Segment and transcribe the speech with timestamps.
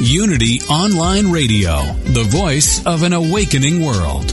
[0.00, 4.32] Unity Online Radio, the voice of an awakening world.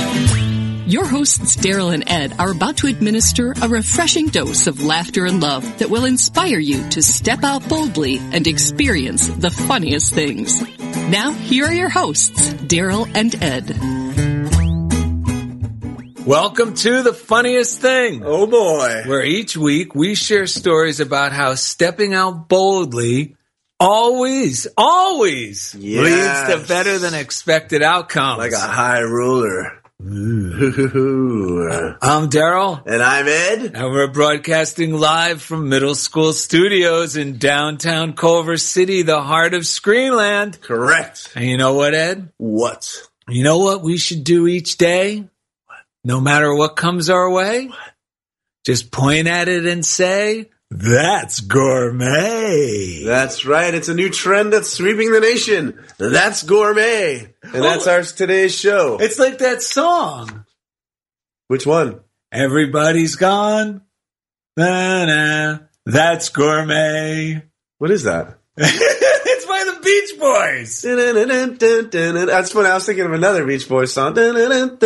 [0.91, 5.41] Your hosts, Daryl and Ed, are about to administer a refreshing dose of laughter and
[5.41, 10.61] love that will inspire you to step out boldly and experience the funniest things.
[11.09, 13.69] Now, here are your hosts, Daryl and Ed.
[16.25, 18.23] Welcome to the funniest thing.
[18.25, 19.03] Oh boy.
[19.05, 23.37] Where each week we share stories about how stepping out boldly
[23.79, 26.49] always, always Yes.
[26.49, 28.39] leads to better than expected outcomes.
[28.39, 29.77] Like a high ruler.
[30.03, 31.95] Ooh.
[32.01, 32.81] I'm Daryl.
[32.85, 33.71] and I'm Ed.
[33.75, 39.61] And we're broadcasting live from middle school studios in downtown Culver City, the heart of
[39.63, 40.59] Screenland.
[40.61, 41.31] Correct.
[41.35, 42.31] And you know what, Ed?
[42.37, 43.09] What?
[43.27, 45.29] You know what we should do each day?
[46.03, 47.67] No matter what comes our way?
[47.67, 47.77] What?
[48.63, 53.03] Just point at it and say, that's gourmet.
[53.03, 53.73] That's right.
[53.73, 55.77] It's a new trend that's sweeping the nation.
[55.97, 57.33] That's gourmet.
[57.43, 57.91] And that's oh.
[57.91, 58.97] our today's show.
[59.01, 60.45] It's like that song.
[61.49, 61.99] Which one?
[62.31, 63.81] Everybody's gone.
[64.55, 65.59] Na-na.
[65.85, 67.43] That's gourmet.
[67.79, 68.37] What is that?
[69.91, 70.81] Beach Boys.
[70.81, 72.69] That's funny.
[72.69, 74.13] I was thinking of another Beach Boys song.
[74.13, 74.79] That's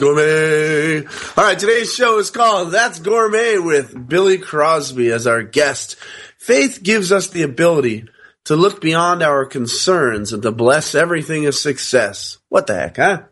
[0.00, 1.04] gourmet.
[1.36, 5.94] All right, today's show is called That's Gourmet with Billy Crosby as our guest.
[6.36, 8.08] Faith gives us the ability
[8.44, 12.38] to look beyond our concerns and to bless everything as success.
[12.50, 13.22] What the heck, huh?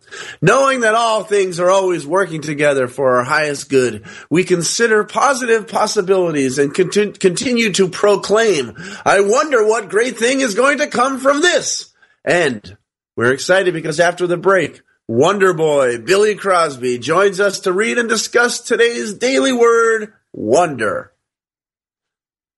[0.41, 5.69] Knowing that all things are always working together for our highest good, we consider positive
[5.69, 8.75] possibilities and conti- continue to proclaim,
[9.05, 11.93] I wonder what great thing is going to come from this.
[12.25, 12.77] And
[13.17, 18.09] we're excited because after the break, Wonder Boy Billy Crosby joins us to read and
[18.09, 21.12] discuss today's daily word, wonder.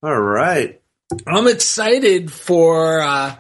[0.03, 0.81] All right.
[1.27, 3.35] I'm excited for uh,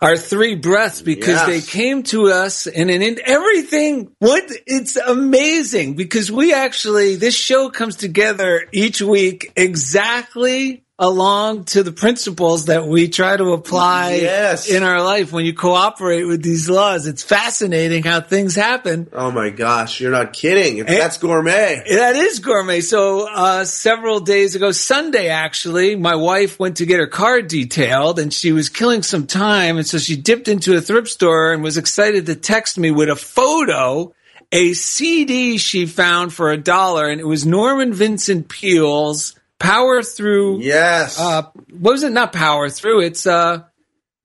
[0.00, 1.46] our three breaths because Yes.
[1.46, 4.10] they came to us and in, in everything.
[4.18, 11.82] What it's amazing because we actually this show comes together each week exactly along to
[11.82, 14.68] the principles that we try to apply Yes.
[14.68, 17.08] in our life when you cooperate with these laws.
[17.08, 19.08] It's fascinating how things happen.
[19.12, 20.80] Oh my gosh, you're not kidding.
[20.80, 20.84] Eh?
[20.98, 21.82] That's gourmet.
[21.90, 22.80] That is gourmet.
[22.80, 28.20] So, uh, several days ago, Sunday actually, my wife went to get her car detailed
[28.20, 29.76] and she was killing some time.
[29.78, 33.08] And so she dipped into a thrift store and was excited to text me with
[33.08, 34.14] a photo,
[34.52, 37.08] a CD she found for a dollar.
[37.08, 40.60] And it was Norman Vincent Peale's Power Through.
[40.60, 41.18] Yes.
[41.18, 41.42] Uh,
[41.78, 42.12] what was it?
[42.12, 43.00] Not Power Through.
[43.02, 43.64] It's, uh,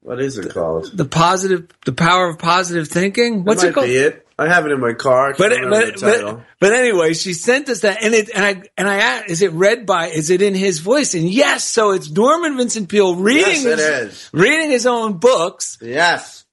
[0.01, 0.91] what is it called?
[0.94, 3.44] the positive, the power of positive thinking.
[3.44, 3.88] What's it called?
[3.88, 4.25] be it.
[4.38, 5.36] I have it in my car.
[5.38, 8.95] But, but, but, but anyway, she sent us that and it, and I, and I
[9.00, 11.13] asked, is it read by, is it in his voice?
[11.13, 14.30] And yes, so it's Norman Vincent Peale reading Yes, it his, is.
[14.31, 15.77] reading his own books.
[15.81, 16.45] yes.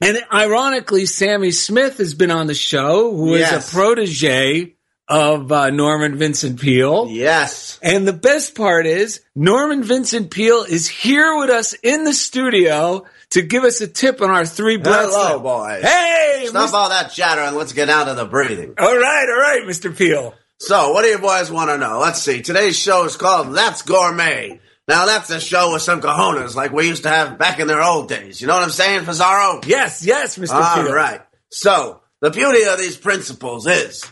[0.00, 3.68] And ironically, Sammy Smith has been on the show, who is Yes.
[3.72, 4.74] a protege
[5.08, 7.08] of uh, Norman Vincent Peale.
[7.10, 7.78] Yes.
[7.82, 13.04] And the best part is Norman Vincent Peale is here with us in the studio
[13.30, 15.14] to give us a tip on our three breaths.
[15.14, 15.82] Hello, boys.
[15.82, 16.74] Hey, Stop Mr.
[16.74, 18.74] all that chatter and let's get down to the breathing.
[18.78, 19.96] all right, all right, Mr.
[19.96, 20.34] Peale.
[20.60, 22.00] So, what do you boys want to know?
[22.00, 22.42] Let's see.
[22.42, 24.60] Today's show is called That's Gourmet.
[24.88, 27.82] Now, that's a show with some cojones like we used to have back in their
[27.82, 28.40] old days.
[28.40, 29.64] You know what I'm saying, Fazaro?
[29.66, 30.54] Yes, yes, Mr.
[30.54, 31.20] All right.
[31.50, 34.02] So, the beauty of these principles is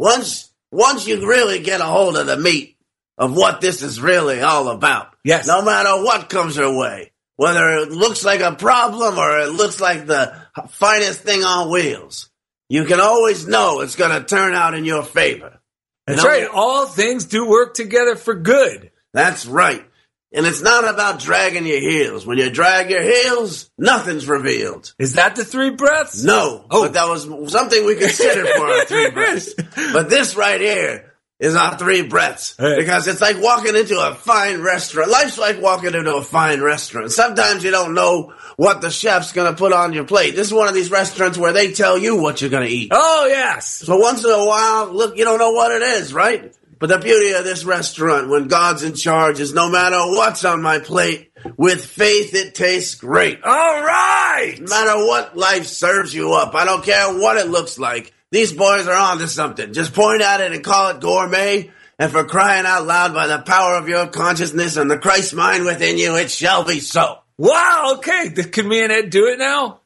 [0.00, 2.76] once once you really get a hold of the meat
[3.18, 5.14] of what this is really all about.
[5.24, 5.46] Yes.
[5.46, 9.78] No matter what comes your way, whether it looks like a problem or it looks
[9.78, 10.34] like the
[10.70, 12.30] finest thing on wheels,
[12.70, 15.60] you can always know it's going to turn out in your favor.
[16.08, 16.30] You That's know?
[16.30, 16.48] right.
[16.50, 18.90] All things do work together for good.
[19.12, 19.84] That's right.
[20.32, 22.24] And it's not about dragging your heels.
[22.24, 24.94] When you drag your heels, nothing's revealed.
[24.98, 26.22] Is that the three breaths?
[26.22, 26.84] No, Oh.
[26.84, 29.54] but that was something we considered for our three breaths.
[29.92, 31.06] But this right here
[31.40, 32.76] is our three breaths Hey.
[32.78, 35.10] because it's like walking into a fine restaurant.
[35.10, 37.10] Life's like walking into a fine restaurant.
[37.10, 40.36] Sometimes you don't know what the chef's going to put on your plate.
[40.36, 42.90] This is one of these restaurants where they tell you what you're going to eat.
[42.92, 43.66] Oh, yes.
[43.66, 46.54] So once in a while, look, you don't know what it is, right?
[46.80, 50.62] But the beauty of this restaurant, when God's in charge, is no matter what's on
[50.62, 53.44] my plate, with faith it tastes great.
[53.44, 54.56] All right.
[54.58, 58.14] No matter what life serves you up, I don't care what it looks like.
[58.30, 59.74] These boys are onto something.
[59.74, 61.70] Just point at it and call it gourmet.
[61.98, 65.66] And for crying out loud, by the power of your consciousness and the Christ mind
[65.66, 67.18] within you, it shall be so.
[67.36, 67.96] Wow.
[67.98, 68.30] Okay.
[68.30, 69.79] Can me and Ed do it now?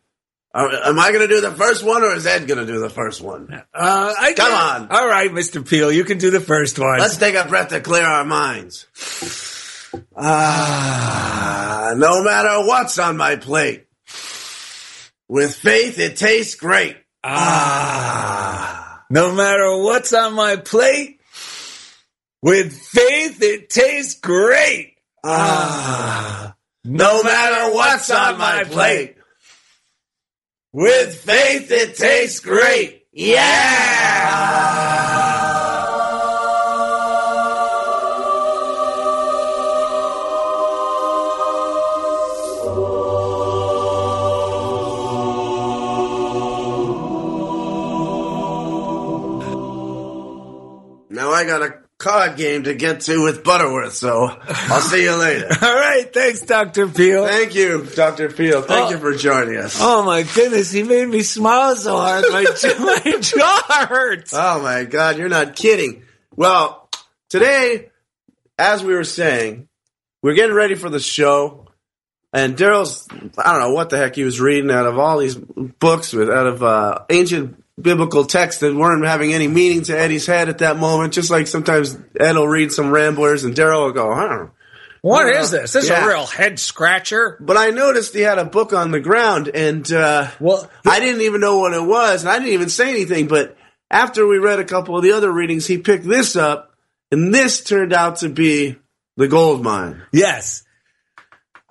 [0.55, 2.79] Are- Am I going to do the first one, or is Ed going to do
[2.79, 3.49] the first one?
[3.53, 4.89] Uh, I Come on.
[4.91, 5.69] All right, Mr.
[5.69, 5.91] Peale.
[5.93, 7.01] You can do the first one.
[7.01, 8.87] Let's take a breath to clear our minds.
[10.17, 13.87] Ah, no matter what's on my plate,
[15.29, 16.97] with faith it tastes great.
[17.23, 19.03] Ah.
[19.11, 21.21] No matter what's on my plate,
[22.43, 24.95] with faith, it tastes great.
[25.25, 26.55] Ah,
[26.85, 29.17] no matter what's on my plate,
[30.75, 33.06] with faith it tastes great.
[33.12, 33.62] Yeah!
[51.09, 55.17] Now I got a card game to get to with Butterworth, so I'll see you
[55.17, 55.49] later.
[55.62, 56.12] All right.
[56.12, 56.87] Thanks, Dr.
[56.87, 57.27] Peale.
[57.27, 58.29] Thank you, Dr.
[58.29, 58.67] Field.
[58.67, 58.91] Thank Oh.
[58.91, 59.79] you for joining us.
[59.81, 62.25] Oh my goodness, he made me smile so hard.
[62.31, 62.43] My,
[63.05, 64.33] my jaw hurts.
[64.35, 66.03] Oh my God, you're not kidding.
[66.37, 66.91] Well,
[67.31, 67.91] today,
[68.59, 69.67] as we were saying,
[70.23, 71.69] we're getting ready for the show,
[72.35, 73.09] and Daryl's,
[73.39, 76.29] I don't know what the heck he was reading out of all these books with,
[76.29, 80.59] out of uh, ancient biblical texts that weren't having any meaning to Eddie's head at
[80.59, 84.29] that moment, just like sometimes Ed will read some ramblers and Daryl will go, I
[84.29, 84.50] don't know.
[85.03, 85.73] What is this?
[85.73, 87.37] This is a real head scratcher.
[87.38, 91.21] But I noticed he had a book on the ground, and uh, Well, I didn't
[91.21, 93.29] even know what it was, and I didn't even say anything.
[93.29, 93.55] But
[93.91, 96.73] after we read a couple of the other readings, he picked this up,
[97.11, 98.76] and this turned out to be
[99.19, 100.00] the gold mine.
[100.11, 100.65] Yes.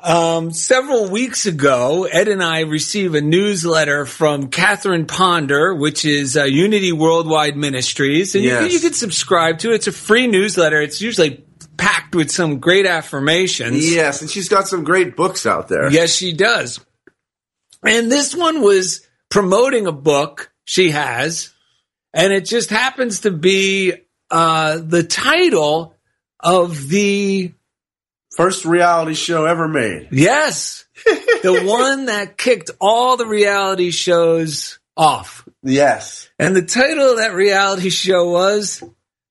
[0.03, 6.35] Um, several weeks ago, Ed and I received a newsletter from Catherine Ponder, which is
[6.35, 9.75] uh, Unity Worldwide Ministries, and you, can, you can subscribe to it.
[9.75, 10.81] It's a free newsletter.
[10.81, 11.45] It's usually
[11.77, 13.89] packed with some great affirmations.
[13.89, 15.89] Yes, and she's got some great books out there.
[15.89, 16.81] Yes, she does.
[17.81, 21.53] And this one was promoting a book she has,
[22.13, 23.93] and it just happens to be
[24.29, 25.95] uh, the title
[26.41, 27.53] of the
[28.35, 30.09] First reality show ever made.
[30.11, 30.85] yes,
[31.43, 35.47] the one that kicked all the reality shows off.
[35.63, 36.29] Yes.
[36.39, 38.83] And the title of that reality show was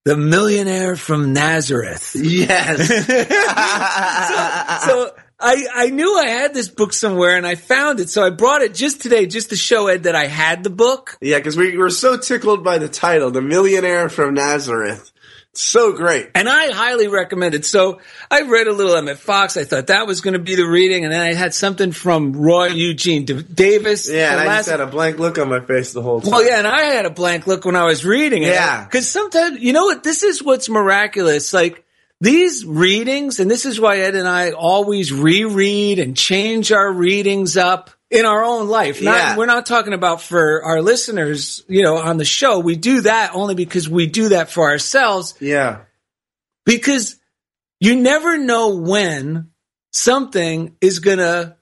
[0.04, 2.88] "The Millionaire from Nazareth." Yes.
[4.86, 8.08] so I, I knew I had this book somewhere and I found it.
[8.08, 11.16] So I brought it just today, just to show Ed that I had the book.
[11.20, 15.10] yeah, because we were so tickled by the title, The Millionaire from Nazareth.
[15.54, 16.30] So great.
[16.34, 17.66] And I highly recommend it.
[17.66, 19.58] So I read a little Emmett Fox.
[19.58, 21.04] I thought that was going to be the reading.
[21.04, 24.08] And then I had something from Roy Eugene Davis.
[24.08, 26.30] Yeah, and I just had a blank look on my face the whole time.
[26.30, 28.48] Well, yeah, and I had a blank look when I was reading it.
[28.48, 28.82] Yeah.
[28.84, 30.02] Because sometimes, you know what?
[30.02, 31.52] This is what's miraculous.
[31.52, 31.84] Like
[32.18, 37.58] these readings, and this is why Ed and I always reread and change our readings
[37.58, 39.02] up in our own life.
[39.02, 39.36] Not, Yeah.
[39.36, 42.58] We're not talking about for our listeners, you know, on the show.
[42.60, 45.78] We do that only because we do that for ourselves Yeah.
[46.66, 47.16] because
[47.80, 49.48] you never know when
[49.92, 51.56] something is going to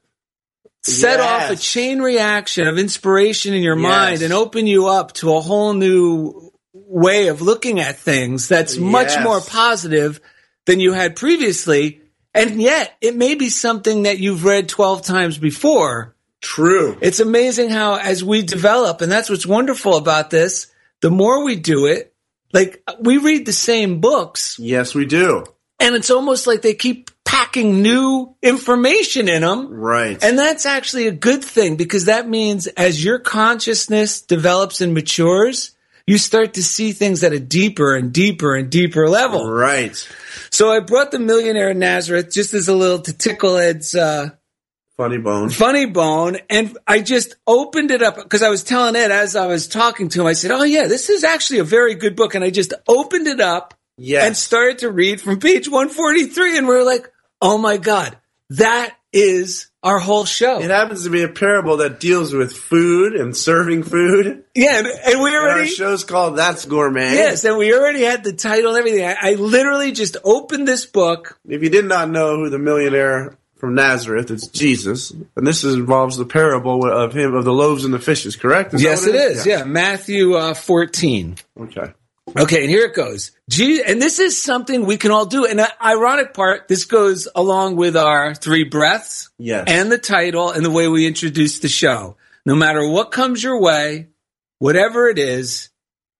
[0.83, 3.87] set off a chain reaction of inspiration in your Yes.
[3.87, 8.77] mind and open you up to a whole new way of looking at things that's
[8.77, 9.23] much Yes.
[9.23, 10.19] more positive
[10.65, 12.01] than you had previously.
[12.33, 16.15] And yet, it may be something that you've read 12 times before.
[16.41, 16.97] True.
[17.01, 20.67] It's amazing how, as we develop, and that's what's wonderful about this,
[21.01, 22.13] the more we do it,
[22.53, 25.45] like we read the same books, Yes, we do.
[25.79, 29.71] and it's almost like they keep packing new information in them.
[29.71, 30.21] Right.
[30.21, 35.71] And that's actually a good thing because that means as your consciousness develops and matures,
[36.07, 39.49] you start to see things at a deeper and deeper and deeper level.
[39.49, 39.95] right.
[40.49, 44.31] So I brought the Millionaire of Nazareth just as a little to tickle Ed's uh,
[45.01, 45.49] Funny bone.
[45.49, 49.47] funny bone, and I just opened it up because I was telling Ed as I
[49.47, 50.27] was talking to him.
[50.27, 53.27] I said, "Oh yeah, this is actually a very good book," and I just opened
[53.27, 54.25] it up Yes.
[54.27, 57.77] and started to read from page one forty three, and we are like, "Oh my
[57.77, 58.15] god,
[58.51, 63.13] that is our whole show." It happens to be a parable that deals with food
[63.13, 64.43] and serving food.
[64.55, 67.13] yeah, and, and we And our show's called That's Gourmet.
[67.15, 69.05] yes, and we already had the title and everything.
[69.05, 71.39] I, I literally just opened this book.
[71.47, 75.11] If you did not know who the millionaire from Nazareth, it's Jesus.
[75.11, 78.73] And this is, involves the parable of him, of the loaves and the fishes, correct?
[78.73, 79.45] Is yes, it is.
[79.45, 81.37] Yeah, Matthew uh, fourteen.
[81.57, 81.93] Okay.
[82.35, 83.31] Okay, and here it goes.
[83.49, 85.45] Gee, and this is something we can all do.
[85.45, 89.65] And the ironic part, this goes along with our three breaths Yes.
[89.67, 92.17] and the title and the way we introduce the show.
[92.45, 94.07] No matter what comes your way,
[94.59, 95.69] whatever it is,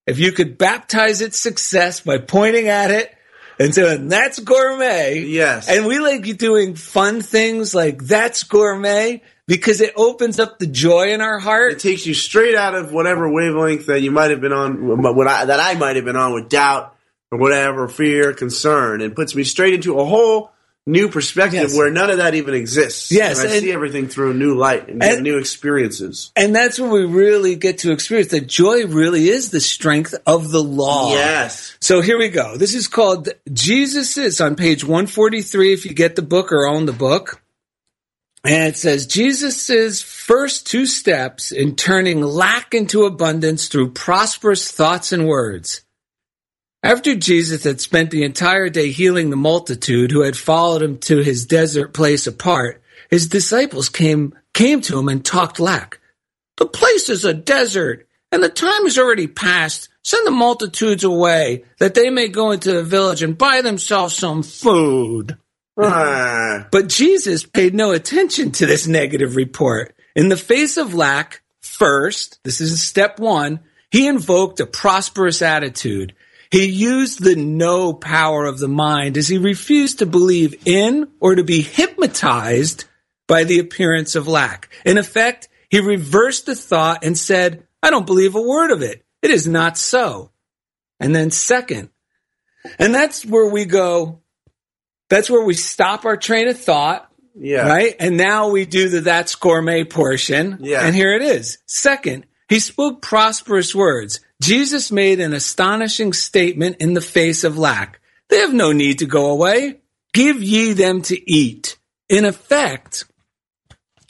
[0.05, 3.15] if you could baptize its success by pointing at it
[3.59, 5.19] and saying, that's gourmet.
[5.19, 5.69] Yes.
[5.69, 11.13] And we like doing fun things like that's gourmet because it opens up the joy
[11.13, 11.73] in our heart.
[11.73, 15.27] it takes you straight out of whatever wavelength that you might have been on, what
[15.27, 16.95] I, that I might have been on with doubt
[17.31, 20.51] or whatever, fear, concern, and puts me straight into a whole
[20.87, 21.75] new perspective Yes.
[21.75, 23.11] where none of that even exists.
[23.11, 26.31] Yes, And I and- see everything through a new light and, And- new experiences.
[26.35, 30.49] And that's when we really get to experience that joy really is the strength of
[30.51, 31.11] the law.
[31.13, 31.73] Yes.
[31.81, 32.57] So here we go.
[32.57, 36.87] This is called Jesus is on page 143 if you get the book or own
[36.87, 37.41] the book.
[38.43, 45.11] And it says Jesus's first two steps in turning lack into abundance through prosperous thoughts
[45.11, 45.81] and words.
[46.83, 51.17] After Jesus had spent the entire day healing the multitude who had followed him to
[51.17, 55.99] his desert place apart, his disciples came, came to him and talked lack.
[56.57, 59.89] The place is a desert, and the time is already past.
[60.03, 64.41] Send the multitudes away, that they may go into the village and buy themselves some
[64.41, 65.37] food.
[65.79, 69.95] Ah, But Jesus paid no attention to this negative report.
[70.15, 73.59] In the face of lack, first, this is step one,
[73.91, 76.15] he invoked a prosperous attitude.
[76.51, 81.35] He used the no power of the mind as he refused to believe in or
[81.35, 82.83] to be hypnotized
[83.25, 84.69] by the appearance of lack.
[84.83, 89.05] In effect, he reversed the thought and said, I don't believe a word of it.
[89.21, 90.31] It is not so.
[90.99, 91.89] And then second,
[92.77, 94.19] and that's where we go,
[95.09, 97.67] that's where we stop our train of thought, yeah.
[97.67, 97.95] right?
[97.99, 100.57] And now we do the that's gourmet portion.
[100.61, 100.85] Yeah.
[100.85, 101.59] And here it is.
[101.65, 104.19] Second, he spoke prosperous words.
[104.41, 108.01] Jesus made an astonishing statement in the face of lack.
[108.27, 109.81] They have no need to go away.
[110.13, 111.77] Give ye them to eat.
[112.09, 113.05] In effect,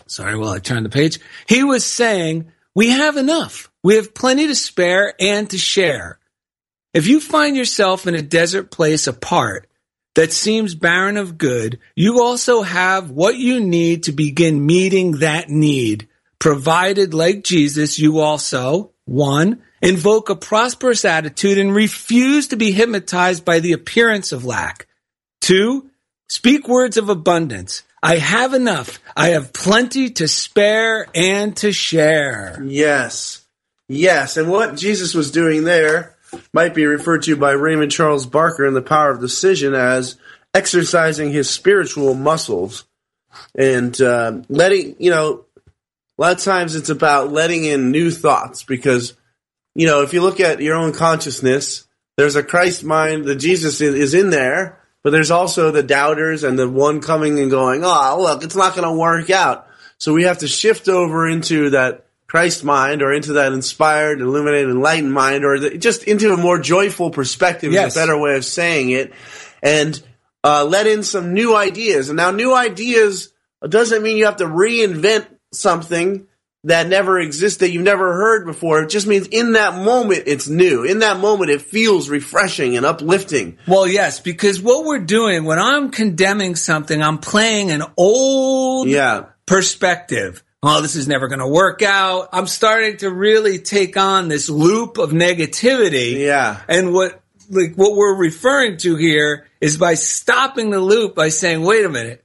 [0.07, 3.69] sorry, while I turn the page, he was saying, we have enough.
[3.83, 6.17] We have plenty to spare and to share.
[6.93, 9.67] If you find yourself in a desert place apart
[10.15, 15.49] that seems barren of good, you also have what you need to begin meeting that
[15.49, 16.07] need,
[16.39, 23.43] provided, like Jesus, you also, one, invoke a prosperous attitude and refuse to be hypnotized
[23.43, 24.87] by the appearance of lack.
[25.39, 25.89] Two,
[26.27, 27.83] speak words of abundance.
[28.03, 28.99] I have enough.
[29.15, 32.61] I have plenty to spare and to share.
[32.63, 33.45] Yes.
[33.87, 34.37] Yes.
[34.37, 36.15] And what Jesus was doing there
[36.53, 40.15] might be referred to by Raymond Charles Barker in The Power of Decision as
[40.53, 42.85] exercising his spiritual muscles
[43.55, 45.45] and uh, letting, you know,
[46.21, 49.13] a lot of times it's about letting in new thoughts because,
[49.73, 53.81] you know, if you look at your own consciousness, there's a Christ mind, the Jesus
[53.81, 58.21] is- in there, but there's also the doubters and the one coming and going, oh,
[58.21, 59.65] look, it's not going to work out.
[59.97, 64.69] So we have to shift over into that Christ mind or into that inspired, illuminated,
[64.69, 67.93] enlightened mind or the, just into a more joyful perspective Yes.
[67.93, 69.11] is a better way of saying it.
[69.63, 69.99] And
[70.43, 72.09] uh, let in some new ideas.
[72.09, 73.33] And now new ideas
[73.67, 76.27] doesn't mean you have to reinvent something
[76.63, 78.83] that never existed, that you've never heard before.
[78.83, 80.83] It just means in that moment it's new.
[80.83, 83.57] In that moment it feels refreshing and uplifting.
[83.67, 89.25] Well, yes, because what we're doing when I'm condemning something, I'm playing an old Yeah.
[89.47, 90.43] perspective.
[90.63, 92.29] Oh, this is never going to work out.
[92.31, 96.19] I'm starting to really take on this loop of negativity.
[96.19, 96.59] Yeah.
[96.67, 101.63] And what like what we're referring to here is by stopping the loop by saying,
[101.63, 102.20] wait a minute.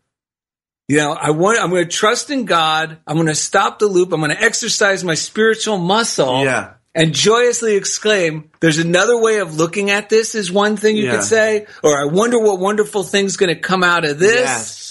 [0.89, 2.99] You know, I want, I'm going to trust in God.
[3.07, 4.13] I'm going to stop the loop.
[4.13, 6.45] I'm going to exercise my spiritual muscle.
[6.45, 6.75] Yeah.
[6.95, 11.17] And joyously exclaim, there's another way of looking at this is one thing you Yeah.
[11.17, 11.67] could say.
[11.83, 14.41] Or I wonder what wonderful thing's going to come out of this.
[14.41, 14.86] Yes.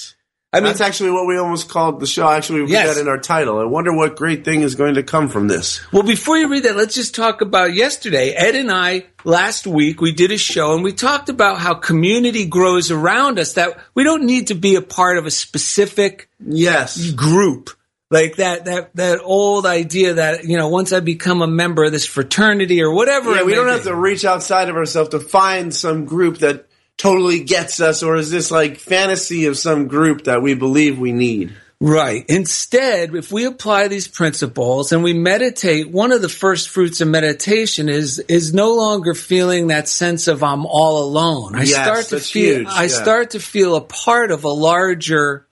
[0.56, 2.30] I mean, That's actually what we almost called the show.
[2.30, 2.96] Actually, we put Yes.
[2.96, 3.60] that in our title.
[3.60, 5.82] I wonder what great thing is going to come from this.
[5.92, 8.32] Well, before you read that, let's just talk about yesterday.
[8.32, 12.46] Ed and I, last week, we did a show and we talked about how community
[12.46, 17.12] grows around us, that we don't need to be a part of a specific Yes.
[17.12, 17.70] group.
[18.12, 21.92] Like that, that, that old idea that, you know, once I become a member of
[21.92, 23.36] this fraternity or whatever.
[23.36, 23.72] Yeah, we don't be.
[23.72, 28.16] have to reach outside of ourselves to find some group that totally gets us, or
[28.16, 31.56] is this like fantasy of some group that we believe we need?
[31.82, 32.24] Right.
[32.30, 37.10] Instead, if we apply these principles and we meditate, one of the first fruits of
[37.10, 41.56] meditation is is no longer feeling that sense of I'm all alone.
[41.56, 42.88] I Yes, start to feel huge, I yeah.
[42.88, 45.48] start to feel a part of a larger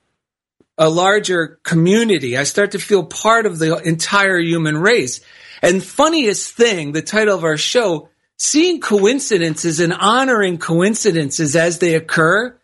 [0.78, 2.36] a larger community.
[2.36, 5.20] I start to feel part of the entire human race.
[5.62, 8.08] And funniest thing, the title of our show,
[8.38, 12.56] seeing coincidences and honoring coincidences as they occur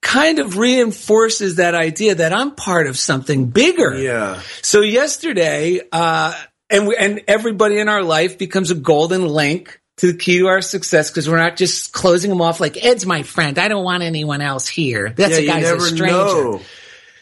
[0.00, 3.94] kind of reinforces that idea that I'm part of something bigger.
[3.96, 4.40] Yeah.
[4.60, 6.34] So yesterday, uh,
[6.68, 10.48] and we, and everybody in our life becomes a golden link to the key to
[10.48, 13.58] our success because we're not just closing them off like Ed's my friend.
[13.58, 15.10] I don't want anyone else here.
[15.10, 16.14] That's yeah, a guy's you never a stranger.
[16.14, 16.60] know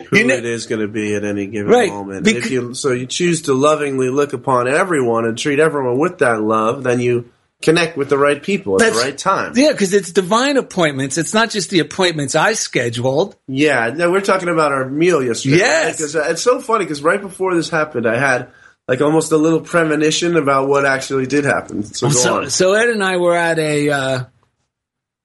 [0.08, 2.24] who You ne- it is going to be at any given Right, moment.
[2.24, 6.18] becau- if you so you choose to lovingly look upon everyone and treat everyone with
[6.18, 7.30] that love, then you
[7.62, 9.52] connect with the right people at That's- the right time.
[9.56, 11.18] Yeah, because it's divine appointments.
[11.18, 13.36] It's not just the appointments I scheduled.
[13.46, 15.56] Yeah, no, we're talking about our meal yesterday.
[15.58, 15.96] Yes.
[15.98, 18.48] because it's so funny because right before this happened, I had
[18.88, 21.84] like almost a little premonition about what actually did happen.
[21.84, 22.50] So go So, on.
[22.50, 24.24] so Ed and I were at a uh,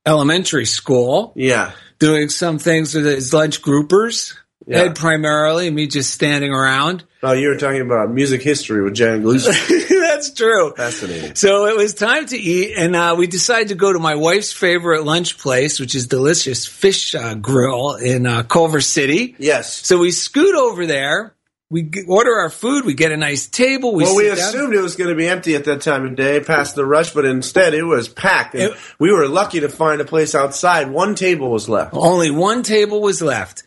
[0.05, 4.35] elementary school Yeah, doing some things with his lunch groupers.
[4.67, 4.79] Yeah.
[4.83, 7.03] Ed primarily, me just standing around.
[7.21, 9.51] oh, you were talking about music history with Jan Gluski.
[10.27, 10.73] That's true.
[10.75, 11.35] Fascinating.
[11.35, 14.51] So it was time to eat, and uh, we decided to go to my wife's
[14.53, 19.35] favorite lunch place, which is Delicious Fish uh, Grill in uh, Culver City.
[19.39, 19.85] Yes.
[19.85, 21.33] So we scoot over there.
[21.71, 22.85] We order our food.
[22.85, 23.95] We get a nice table.
[23.95, 24.49] We Well, we sit down.
[24.49, 27.11] assumed it was going to be empty at that time of day, past the rush,
[27.11, 28.53] but instead it was packed.
[28.53, 30.91] And It- we were lucky to find a place outside.
[30.91, 31.93] One table was left.
[31.95, 33.63] Only one table was left.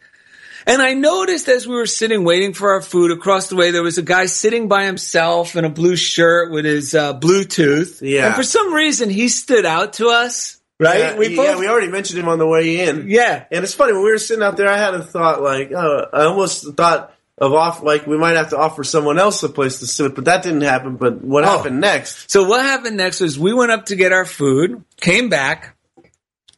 [0.67, 3.83] And I noticed as we were sitting waiting for our food across the way, there
[3.83, 8.01] was a guy sitting by himself in a blue shirt with his uh, Bluetooth.
[8.03, 8.27] Yeah.
[8.27, 10.99] And for some reason, he stood out to us, right?
[10.99, 13.09] Yeah, we, yeah, we already mentioned him on the way in.
[13.09, 13.45] Yeah.
[13.51, 16.07] And it's funny when we were sitting out there, I had a thought like, oh,
[16.13, 19.79] I almost thought of off like we might have to offer someone else a place
[19.79, 20.97] to sit, but that didn't happen.
[20.97, 21.57] But what Oh.
[21.59, 22.29] happened next?
[22.31, 25.77] So what happened next was we went up to get our food, came back,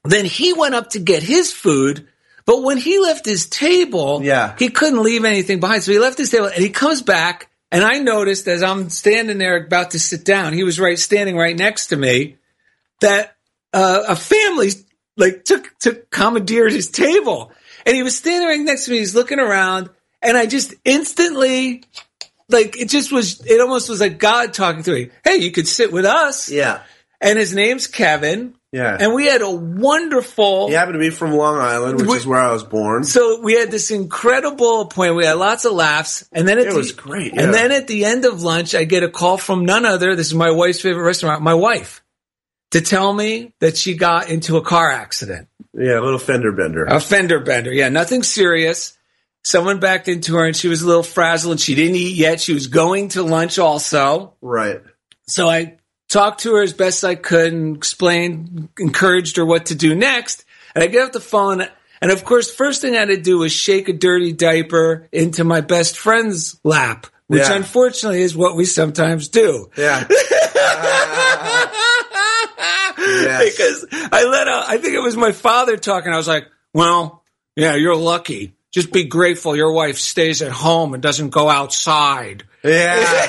[0.05, 2.09] then he went up to get his food.
[2.51, 4.57] But when he left his table, Yeah.
[4.59, 5.85] he couldn't leave anything behind.
[5.85, 9.39] So he left his table and he comes back and I noticed as I'm standing
[9.39, 12.39] there about to sit down, he was right standing right next to me,
[13.03, 13.37] that
[13.73, 14.71] uh, a family
[15.17, 17.53] like took took commandeered his table.
[17.87, 19.89] And he was standing right next to me, he's looking around,
[20.21, 21.85] and I just instantly
[22.49, 25.11] like it just was it almost was like God talking to me.
[25.23, 26.51] Hey, you could sit with us.
[26.51, 26.83] Yeah.
[27.21, 28.57] And his name's Kevin.
[28.73, 28.97] Yeah.
[29.01, 32.27] And we had a wonderful He happened to be from Long Island, which We- is
[32.27, 33.03] where I was born.
[33.05, 35.17] so we had this incredible appointment.
[35.17, 37.43] We had lots of laughs, and then It the, was great, yeah.
[37.43, 40.15] And then at the end of lunch, I get a call from none other.
[40.15, 42.03] This is my wife's favorite restaurant, my wife,
[42.71, 46.85] to tell me that she got into a car accident, Yeah, a little fender bender.
[46.85, 47.73] a fender bender.
[47.73, 48.97] Yeah, nothing serious.
[49.43, 51.53] Someone backed into her, and she was a little frazzled.
[51.53, 52.41] And she didn't eat yet.
[52.41, 54.35] She was going to lunch also.
[54.43, 54.81] right.
[55.27, 55.77] So I
[56.11, 60.45] talked to her as best I could and explained, encouraged her what to do next.
[60.75, 61.63] And I get off the phone.
[62.03, 65.45] And of course, first thing I had to do was shake a dirty diaper into
[65.45, 67.55] my best friend's lap, which Yeah.
[67.55, 69.71] unfortunately is what we sometimes do.
[69.77, 70.07] Yeah.
[73.03, 73.57] Yes.
[73.57, 76.13] Because I let out, I think it was my father talking.
[76.13, 77.25] I was like, well,
[77.57, 78.55] yeah, you're lucky.
[78.71, 82.45] Just be grateful your wife stays at home and doesn't go outside.
[82.63, 82.97] Yeah.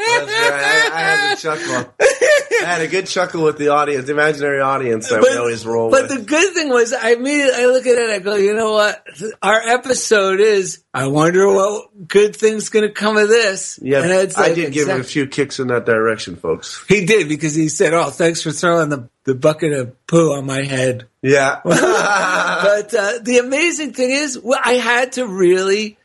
[0.00, 0.28] Right.
[0.28, 1.94] I, I had a chuckle.
[2.00, 5.90] I had a good chuckle with the audience, the imaginary audience that we always roll
[5.90, 6.18] but with.
[6.18, 8.10] the good thing was, I immediately I look at it.
[8.10, 9.04] I go, you know what?
[9.42, 10.82] Our episode is.
[10.92, 13.78] I wonder what good thing's going to come of this.
[13.80, 16.84] yeah, it's I did give him a few kicks in that direction, folks.
[16.88, 20.46] He did because he said, "Oh, thanks for throwing the the bucket of poo on
[20.46, 21.60] my head." Yeah.
[21.64, 25.96] but uh, the amazing thing is, well, I had to really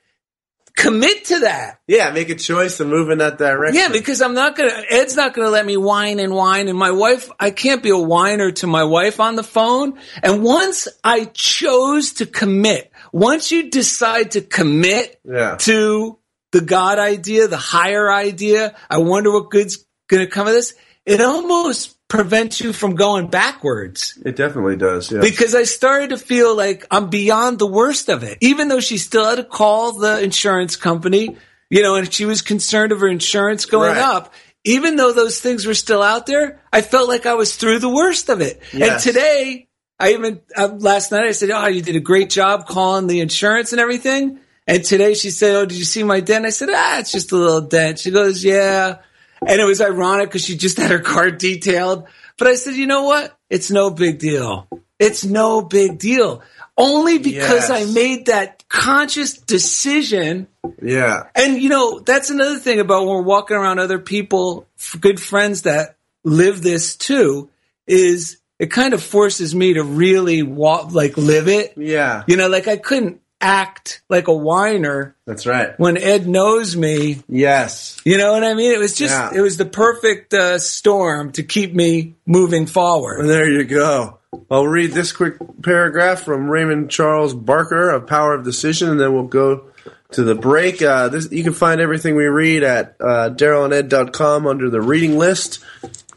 [0.75, 1.79] commit to that.
[1.87, 3.79] Yeah, make a choice to move in that direction.
[3.81, 4.83] Yeah, because I'm not gonna.
[4.89, 7.31] Ed's not gonna let me whine and whine, and my wife.
[7.39, 9.97] I can't be a whiner to my wife on the phone.
[10.21, 15.55] And once I chose to commit, once you decide to commit Yeah.
[15.61, 16.17] to
[16.51, 20.73] the God idea, the higher idea, I wonder what good's gonna come of this.
[21.05, 25.11] It almost prevents you from going backwards it definitely does.
[25.11, 25.21] Yeah.
[25.21, 28.37] because I started to feel like I'm beyond the worst of it.
[28.41, 31.35] Even though she still had to call the insurance company,
[31.69, 33.97] you know, and she was concerned of her insurance going Right.
[33.97, 34.33] up.
[34.63, 37.89] Even though those things were still out there, I felt like I was through the
[37.89, 38.61] worst of it.
[38.73, 39.67] And today,
[39.99, 43.19] I even uh, last night I said, "Oh, you did a great job calling the
[43.19, 46.69] insurance and everything." And today she said, "Oh, did you see my dent?" I said,
[46.71, 48.97] "Ah, it's just a little dent." She goes, "Yeah."
[49.45, 52.07] And it was ironic because she just had her car detailed.
[52.37, 53.37] But I said, "You know what?
[53.49, 54.67] It's no big deal.
[54.99, 56.41] It's no big deal."
[56.77, 57.69] Only because Yes.
[57.69, 60.47] I made that conscious decision
[60.81, 61.23] yeah.
[61.33, 64.67] and you know, that's another thing about when we're walking around other people,
[64.99, 65.95] good friends that
[66.25, 67.49] live this too,
[67.87, 71.73] is it kind of forces me to really walk, like live it.
[71.77, 72.23] Yeah.
[72.27, 75.77] You know, like I couldn't act like a whiner That's right.
[75.79, 77.21] when Ed knows me.
[77.27, 77.99] Yes.
[78.05, 78.71] You know what I mean?
[78.71, 79.31] It was just, Yeah.
[79.37, 83.25] it was the perfect uh, storm to keep me moving forward.
[83.27, 84.19] There you go.
[84.49, 89.13] I'll read this quick paragraph from Raymond Charles Barker of Power of Decision, and then
[89.13, 89.65] we'll go
[90.11, 90.81] to the break.
[90.81, 95.63] Uh, this, you can find everything we read at uh, darylanded.com under the reading list.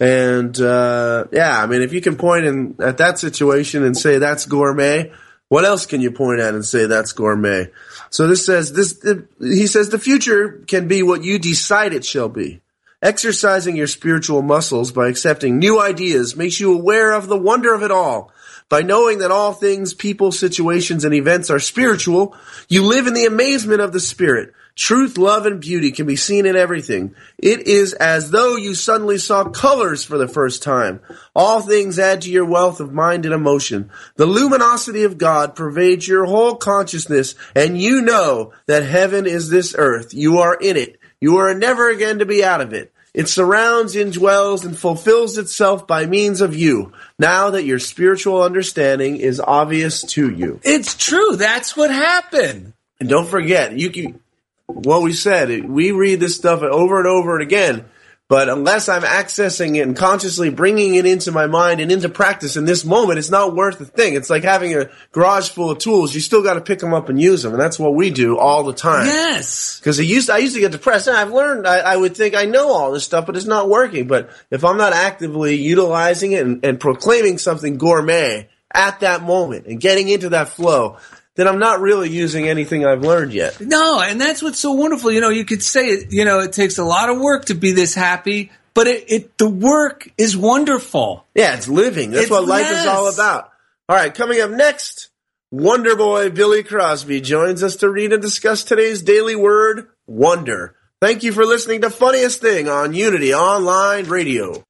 [0.01, 4.19] And uh, yeah, I mean, if you can point in, at that situation and say
[4.19, 5.13] that's gourmet,
[5.49, 7.71] what else can you point at and say that's gourmet?
[8.11, 9.03] So this says this.
[9.41, 12.61] He says the future can be what you decide it shall be.
[13.01, 17.83] Exercising your spiritual muscles by accepting new ideas makes you aware of the wonder of
[17.83, 18.33] it all.
[18.69, 22.37] By knowing that all things, people, situations, and events are spiritual,
[22.69, 24.53] you live in the amazement of the Spirit.
[24.79, 27.17] Truth, love, and beauty can be seen in everything.
[27.37, 31.01] It is as though you suddenly saw colors for the first time.
[31.35, 33.91] All things add to your wealth of mind and emotion.
[34.15, 39.75] The luminosity of God pervades your whole consciousness, and you know that heaven is this
[39.77, 40.15] earth.
[40.15, 41.01] You are in it.
[41.21, 42.93] You are never again to be out of it.
[43.13, 49.17] It surrounds, indwells, and fulfills itself by means of you, now that your spiritual understanding
[49.17, 50.61] is obvious to you.
[50.63, 51.35] It's true.
[51.35, 52.75] That's what happened.
[53.01, 54.21] And don't forget, you can,
[54.69, 57.87] what we said, we read this stuff over and over and again,
[58.29, 62.59] but unless I'm accessing it and consciously bringing it into my mind and into practice
[62.59, 64.15] in this moment, it's not worth the thing.
[64.15, 66.15] It's like having a garage full of tools.
[66.15, 67.53] You still got to pick them up and use them.
[67.53, 69.07] And that's what we do all the time.
[69.07, 69.79] Yes.
[69.79, 71.09] Because I used, I used to get depressed.
[71.09, 73.71] And I've learned, I, I would think I know all this stuff, but it's not
[73.71, 74.07] working.
[74.07, 79.67] But if I'm not actively utilizing it and, and proclaiming something gourmet at that moment
[79.67, 80.99] and getting into that flow,
[81.39, 83.61] then I'm not really using anything I've learned yet.
[83.61, 85.13] No, and that's what's so wonderful.
[85.13, 87.55] You know, you could say it, you know, it takes a lot of work to
[87.55, 91.25] be this happy, but it, it the work is wonderful.
[91.37, 92.11] Yeah, it's living.
[92.11, 93.51] That's It's- what life is all about.
[93.89, 95.11] All right, coming up next,
[95.53, 100.75] Wonder Boy Billy Crosby joins us to read and discuss today's daily word, wonder.
[101.01, 104.65] Thank you for listening to Funniest Thing on Unity Online Radio.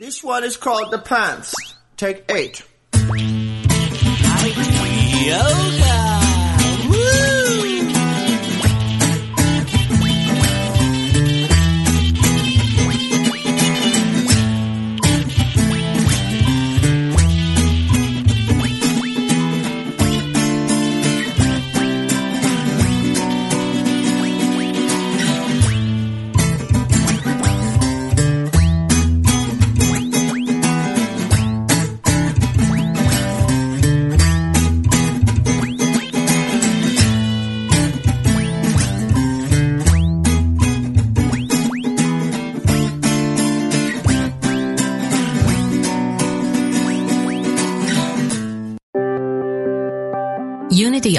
[0.00, 1.54] This one is called the pants.
[1.98, 2.62] Take eight.
[5.26, 6.03] Unity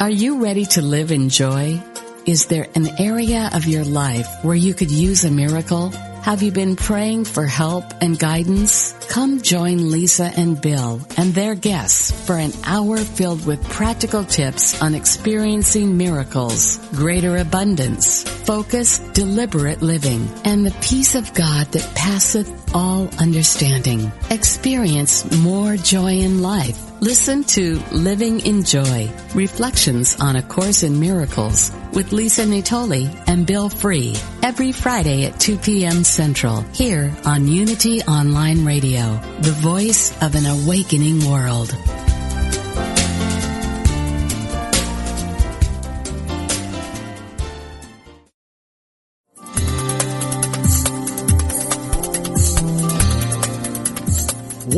[0.00, 1.80] Are you ready to live in joy?
[2.26, 5.92] Is there an area of your life where you could use a miracle?
[6.22, 8.92] Have you been praying for help and guidance?
[9.08, 14.80] Come join Lisa and Bill and their guests for an hour filled with practical tips
[14.80, 22.72] on experiencing miracles, greater abundance, focus, deliberate living, and the peace of God that passeth
[22.72, 24.12] all understanding.
[24.30, 26.91] Experience more joy in life.
[27.02, 33.44] Listen to Living in Joy, Reflections on A Course in Miracles with Lisa Natoli and
[33.44, 36.04] Bill Free every Friday at 2 p.m.
[36.04, 41.74] Central here on Unity Online Radio, the voice of an awakening world.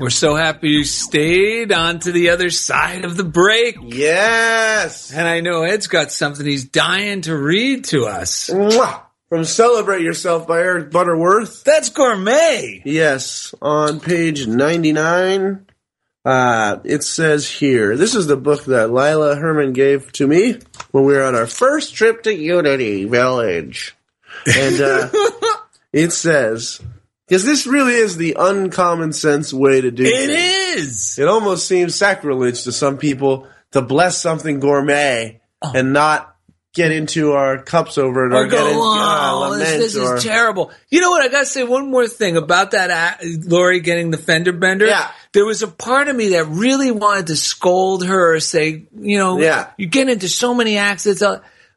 [0.00, 3.76] We're so happy you stayed on to the other side of the break.
[3.82, 5.12] Yes.
[5.12, 8.48] And I know Ed's got something he's dying to read to us.
[8.48, 9.02] Mwah!
[9.28, 11.64] From Celebrate Yourself by Eric Butterworth.
[11.64, 12.80] That's gourmet.
[12.82, 15.66] Yes, on page 99,
[16.24, 20.60] uh, it says here, this is the book that Lila Herman gave to me
[20.92, 23.94] when we were on our first trip to Unity Village.
[24.46, 25.10] And, uh,
[25.92, 26.80] it says,
[27.30, 31.16] because this really is the uncommon sense way to do It It is.
[31.16, 36.34] It almost seems sacrilege to some people to bless something gourmet and not
[36.72, 39.94] get into our cups over it or, or get go, in, uh, oh, lament this,
[39.94, 40.72] this or, is terrible.
[40.88, 41.22] You know what?
[41.22, 44.86] I got to say one more thing about that, uh, Lori getting the fender bender.
[44.86, 45.08] Yeah.
[45.32, 49.18] There was a part of me that really wanted to scold her or say, you
[49.18, 49.70] know, Yeah.
[49.76, 51.22] you get into so many accidents.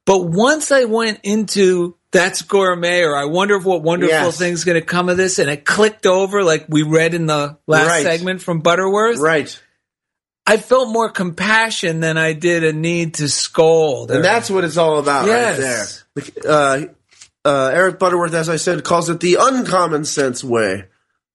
[0.05, 4.37] But once I went into that's gourmet or I wonder if what wonderful Yes.
[4.37, 7.57] thing's going to come of this and it clicked over like we read in the
[7.65, 8.03] last Right.
[8.03, 9.17] segment from Butterworth.
[9.17, 9.59] right.
[10.45, 14.11] I felt more compassion than I did a need to scold.
[14.11, 16.03] And or- that's what it's all about Yes.
[16.15, 16.51] right there.
[16.51, 16.81] Uh,
[17.45, 20.85] uh, Eric Butterworth, as I said, calls it the uncommon sense way.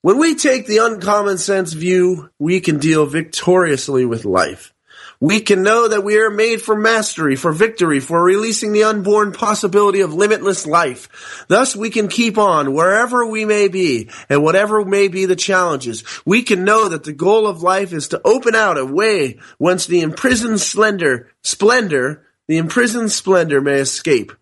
[0.03, 4.73] When we take the uncommon sense view, we can deal victoriously with life.
[5.21, 9.33] We can know that we are made for mastery, for victory, for releasing the unborn
[9.33, 11.45] possibility of limitless life.
[11.49, 16.05] Thus we can keep on wherever we may be and whatever may be the challenges.
[16.25, 19.87] We can know that the goal of life is to open out a way whence
[19.87, 24.33] the imprisoned slender, splendor, the imprisoned splendor may escape.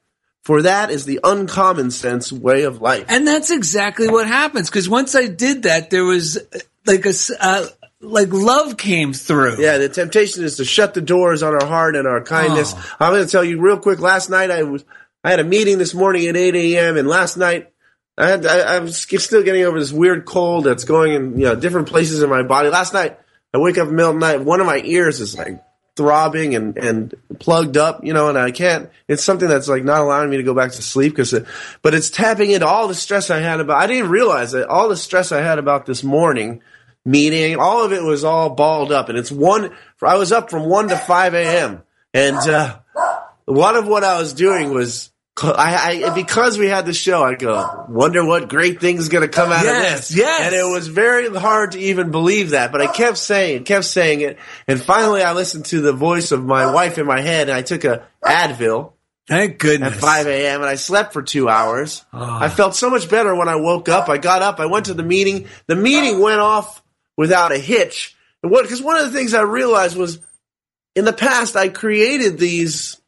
[0.44, 3.06] For that is the uncommon sense way of life.
[3.08, 4.70] And that's exactly what happens.
[4.70, 6.38] Because once I did that, there was
[6.86, 7.66] like a, uh,
[8.00, 9.60] like love came through.
[9.60, 12.74] Yeah, the temptation is to shut the doors on our heart and our kindness.
[12.76, 12.96] Oh.
[13.00, 14.00] I'm going to tell you real quick.
[14.00, 14.84] Last night I was,
[15.24, 16.96] I had a meeting this morning at 8 a.m.
[16.96, 17.72] and last night
[18.18, 21.54] I had, I, I'm still getting over this weird cold that's going in, you know,
[21.54, 22.68] different places in my body.
[22.68, 23.18] Last night
[23.54, 25.62] I wake up in the middle of the night, one of my ears is like
[25.96, 30.02] throbbing and, and plugged up, you know, and I can't, it's something that's like not
[30.02, 31.46] allowing me to go back to sleep because, it,
[31.80, 34.90] but it's tapping into all the stress I had about, I didn't realize that all
[34.90, 36.60] the stress I had about this morning
[37.06, 39.70] meeting, all of it was all balled up and it's one,
[40.02, 41.82] I was up from 1 to 5 a.m.
[42.12, 42.78] and, uh,
[43.46, 47.34] one of what I was doing was, I, I because we had the show, I
[47.34, 50.16] go, wonder what great thing's gonna come out Yes, of this.
[50.24, 50.40] yes.
[50.46, 54.22] And it was very hard to even believe that, but I kept saying, kept saying
[54.22, 57.56] it, and finally I listened to the voice of my wife in my head, and
[57.56, 58.92] I took a Advil
[59.28, 59.94] Thank goodness.
[59.94, 60.60] at 5 a.m.
[60.62, 62.04] and I slept for two hours.
[62.12, 62.42] Ah.
[62.44, 64.08] I felt so much better when I woke up.
[64.08, 65.46] I got up, I went to the meeting.
[65.66, 66.80] The meeting went off
[67.16, 68.16] without a hitch.
[68.42, 70.18] And what, cause one of the things I realized was
[70.94, 73.00] in the past I created these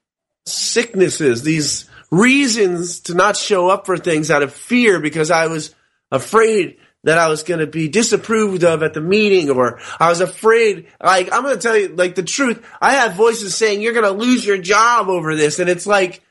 [0.46, 5.74] sicknesses, these reasons to not show up for things out of fear because I was
[6.10, 10.20] afraid that I was going to be disapproved of at the meeting or I was
[10.20, 12.64] afraid, like, I'm going to tell you, like, the truth.
[12.80, 15.58] I had voices saying, you're going to lose your job over this.
[15.58, 16.22] And it's like,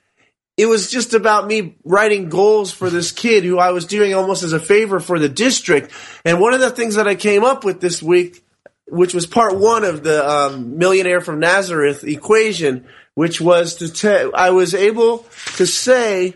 [0.57, 4.41] it was just about me writing goals for this kid who I was doing almost
[4.41, 5.91] as a favor for the district.
[6.25, 8.43] And one of the things that I came up with this week,
[8.87, 14.31] which was part one of the um, millionaire from Nazareth equation, which was to te-
[14.33, 16.33] I was able to say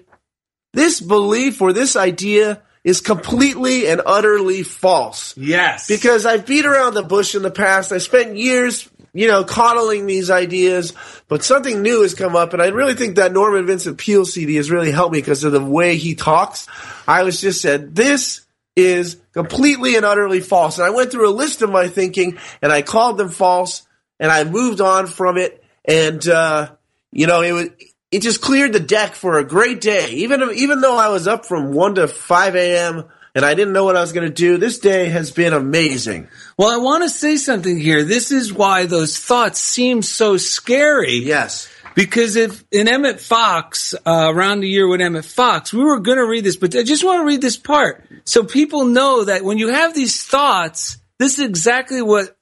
[0.74, 5.36] this belief or this idea is completely and utterly false.
[5.38, 5.88] Yes.
[5.88, 7.92] Because I've beat around the bush in the past.
[7.92, 10.94] I spent years, you know, coddling these ideas,
[11.28, 14.56] but something new has come up, and I really think that Norman Vincent Peale CD
[14.56, 16.68] has really helped me because of the way he talks.
[17.08, 18.46] I was just said, this
[18.76, 20.78] is completely and utterly false.
[20.78, 23.86] And I went through a list of my thinking, and I called them false,
[24.20, 26.72] and I moved on from it, and, uh,
[27.12, 27.70] you know, it was,
[28.12, 30.12] it just cleared the deck for a great day.
[30.12, 33.06] Even even though I was up from one to five a.m.
[33.34, 36.28] and I didn't know what I was going to do, this day has been amazing.
[36.58, 38.04] well, I want to say something here.
[38.04, 41.16] This is why those thoughts seem so scary.
[41.16, 46.00] Yes, Because if in Emmett Fox, uh, around the year with Emmett Fox, we were
[46.00, 49.26] going to read this, but I just want to read this part so people know
[49.26, 52.36] that when you have these thoughts, this is exactly what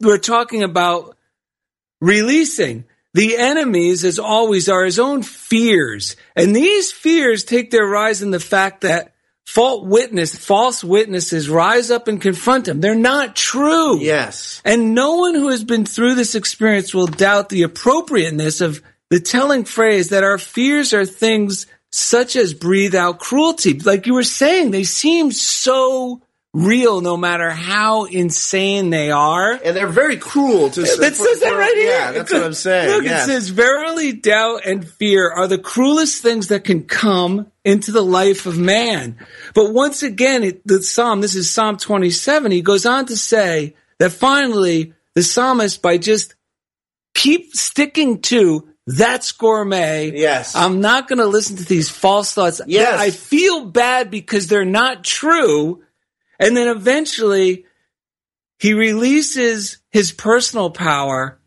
[0.00, 1.16] we're talking about
[2.00, 2.84] releasing.
[3.14, 6.16] The enemies, as always, are his own fears.
[6.34, 9.14] And these fears take their rise in the fact that
[9.46, 12.80] false witness, false witnesses rise up and confront him.
[12.80, 13.98] They're not true.
[14.00, 18.82] yes, And no one who has been through this experience will doubt the appropriateness of
[19.08, 23.78] the telling phrase that our fears are things such as breathe out cruelty.
[23.78, 26.20] Like you were saying, they seem so
[26.56, 29.52] real no matter how insane they are.
[29.52, 30.80] and they're very cruel to.
[30.80, 31.90] That for- says that for- right here.
[31.90, 32.90] Yeah, that's what I'm saying.
[32.90, 33.24] Look, yes.
[33.24, 38.02] it says, verily doubt and fear are the cruelest things that can come into the
[38.02, 39.18] life of man.
[39.54, 43.76] But once again, it, the Psalm, this is Psalm 27, he goes on to say
[43.98, 46.34] that finally the psalmist, by just
[47.14, 50.12] keep sticking to that's gourmet.
[50.14, 50.54] Yes.
[50.54, 52.60] I'm not going to listen to these false thoughts.
[52.66, 53.00] Yes.
[53.00, 55.82] I feel bad because they're not true.
[56.38, 57.66] And then eventually
[58.58, 61.38] he releases his personal power,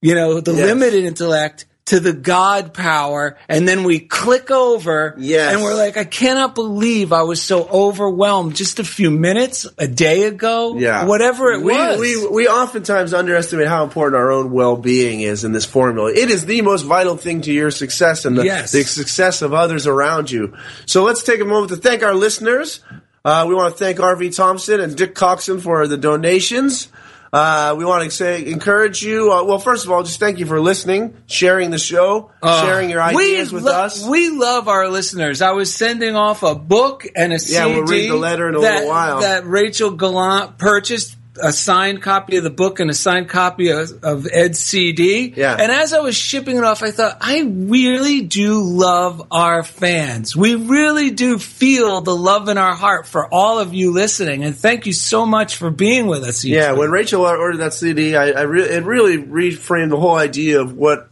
[0.00, 0.66] you know, the Yes.
[0.66, 5.16] limited intellect to the God power, and then we click over.
[5.18, 5.52] Yes.
[5.52, 9.88] And we're like, I cannot believe I was so overwhelmed just a few minutes, a
[9.88, 10.76] day ago.
[10.78, 11.06] Yeah.
[11.06, 11.98] Whatever it we, was.
[11.98, 16.12] We, we oftentimes underestimate how important our own well being is in this formula.
[16.12, 18.70] It is the most vital thing to your success and the, Yes.
[18.70, 20.54] the success of others around you.
[20.86, 22.78] So let's take a moment to thank our listeners.
[23.24, 26.88] Uh, we want to thank RV Thompson and Dick Coxon for the donations.
[27.32, 29.32] Uh, we want to say, encourage you.
[29.32, 33.00] Uh, well, first of all, just thank you for listening, sharing the show, sharing your
[33.00, 34.04] ideas with lo- us.
[34.06, 35.40] We love our listeners.
[35.40, 38.54] I was sending off a book and a Yeah, we'll CD read the letter in
[38.56, 39.20] a that, little while.
[39.20, 41.16] that Rachel Gallant purchased.
[41.40, 45.32] A signed copy of the book and a signed copy of, of Ed's CD.
[45.34, 45.56] Yeah.
[45.58, 50.36] And as I was shipping it off, I thought, I really do love our fans.
[50.36, 54.44] We really do feel the love in our heart for all of you listening.
[54.44, 56.44] And thank you so much for being with us.
[56.44, 56.80] Yeah, week.
[56.80, 60.76] when Rachel ordered that CD, I, I re- it really reframed the whole idea of
[60.76, 61.08] what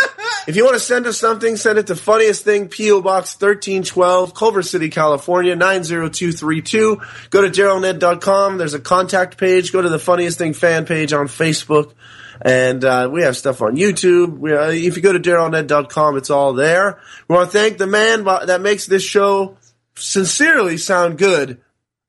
[0.49, 3.03] If you want to send us something, send it to Funniest Thing, P.O.
[3.03, 6.99] Box 1312, Culver City, California, 90232.
[7.29, 8.57] Go to darylned.com.
[8.57, 9.71] There's a contact page.
[9.71, 11.93] Go to the Funniest Thing fan page on Facebook.
[12.41, 14.39] And uh, we have stuff on YouTube.
[14.39, 16.99] We, uh, if you go to darylned.com, it's all there.
[17.27, 19.55] We want to thank the man that makes this show
[19.93, 21.61] sincerely sound good.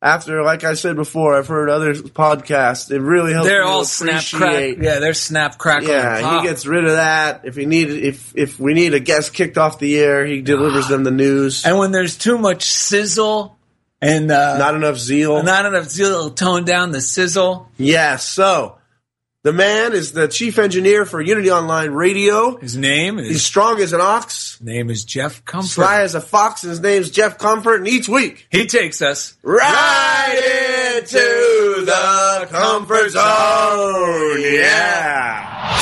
[0.02, 2.90] After, like I said before, I've heard other podcasts.
[2.90, 3.46] It really helps.
[3.48, 4.76] They're all snap crack.
[4.80, 5.90] Yeah, they're snap crackle.
[5.90, 7.42] and yeah, he gets rid of that.
[7.44, 10.88] If he need if if we need a guest kicked off the air, he delivers
[10.88, 11.66] them the news.
[11.66, 13.58] And when there's too much sizzle
[14.00, 15.42] and uh, Not enough zeal.
[15.42, 17.68] not enough zeal, it'll tone down the sizzle.
[17.76, 18.78] yeah, so
[19.42, 22.56] the man is the chief engineer for Unity Online Radio.
[22.56, 25.68] His name is He's strong as an ox, name is Jeff Comfort.
[25.68, 26.62] sly as a fox.
[26.62, 29.36] and His name's Jeff Comfort, and each week He takes us.
[29.42, 34.40] right into the comfort zone.
[34.42, 35.76] Yeah.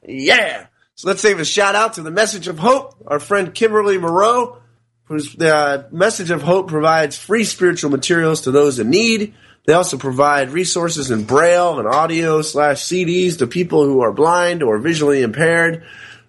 [0.06, 0.66] yeah.
[0.94, 4.58] So let's give a shout out to the Message of Hope, our friend Kimberly Moreau,
[5.04, 9.34] whose the uh, Message of Hope provides free spiritual materials to those in need.
[9.70, 14.64] They also provide resources in braille and audio slash CDs to people who are blind
[14.64, 15.84] or visually impaired.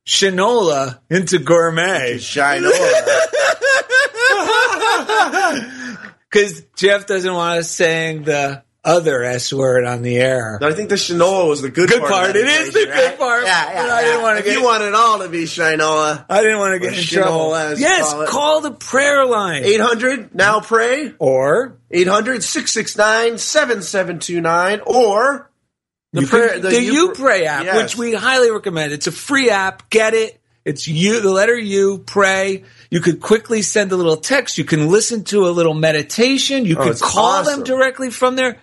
[0.06, 2.70] Shinola into gourmet, Shinola.
[6.30, 10.58] because Jeff doesn't want us saying the other S word on the air.
[10.60, 12.10] I think the Shinola was the good, Good part.
[12.12, 12.34] part.
[12.36, 13.18] It is the equation, good right?
[13.18, 13.44] part.
[13.44, 16.24] Yeah, yeah, But I didn't wanna get- you want it all to be Shinola.
[16.28, 17.54] I didn't want to get Or in Shinola, trouble.
[17.54, 21.12] as Yes, call call the prayer line 800 now pray.
[21.18, 25.50] or 800-669-7729 or
[26.12, 27.76] the you prayer can- the, you Pr- pray app, Yes.
[27.82, 28.92] which we highly recommend.
[28.92, 29.88] It's a free app.
[29.90, 30.38] Get it.
[30.64, 32.62] It's you, the letter U, pray.
[32.90, 34.58] You could quickly send a little text.
[34.58, 36.64] You can listen to a little meditation.
[36.66, 37.60] You Oh, could call awesome.
[37.60, 38.58] them directly from there.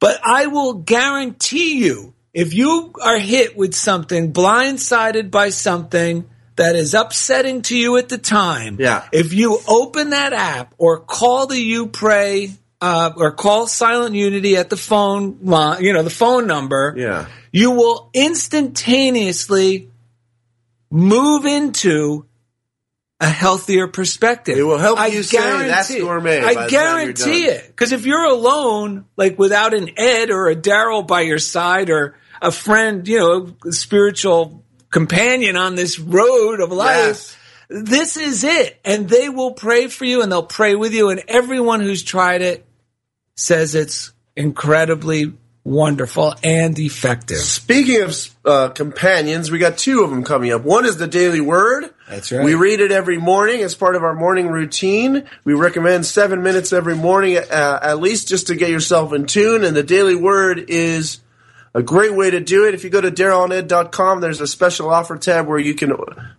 [0.00, 6.76] But I will guarantee you, if you are hit with something, blindsided by something that
[6.76, 9.04] is upsetting to you at the time, Yeah.
[9.12, 14.56] if you open that app or call the You Pray uh, or call Silent Unity
[14.56, 15.38] at the phone,
[15.80, 17.26] you know, the phone number, Yeah.
[17.50, 19.88] you will instantaneously
[20.90, 22.26] move into
[23.20, 24.58] a healthier perspective.
[24.58, 27.66] It will help I you say that's gourmet I guarantee it.
[27.66, 32.16] Because if you're alone, like without an Ed or a Daryl by your side or
[32.42, 37.36] a friend, you know, a spiritual companion on this road of life, Yes.
[37.68, 38.78] this is it.
[38.84, 41.10] And they will pray for you and they'll pray with you.
[41.10, 42.66] And everyone who's tried it
[43.36, 47.38] says it's incredibly wonderful and effective.
[47.38, 50.62] Speaking of uh, companions, we got two of them coming up.
[50.62, 51.93] One is the Daily Word.
[52.08, 52.44] That's right.
[52.44, 55.24] We read it every morning as part of our morning routine.
[55.44, 59.64] We recommend seven minutes every morning, uh, at least, just to get yourself in tune.
[59.64, 61.20] And the Daily Word is
[61.74, 62.74] a great way to do it.
[62.74, 65.92] If you go to DarylandEd.com, there's a special offer tab where you can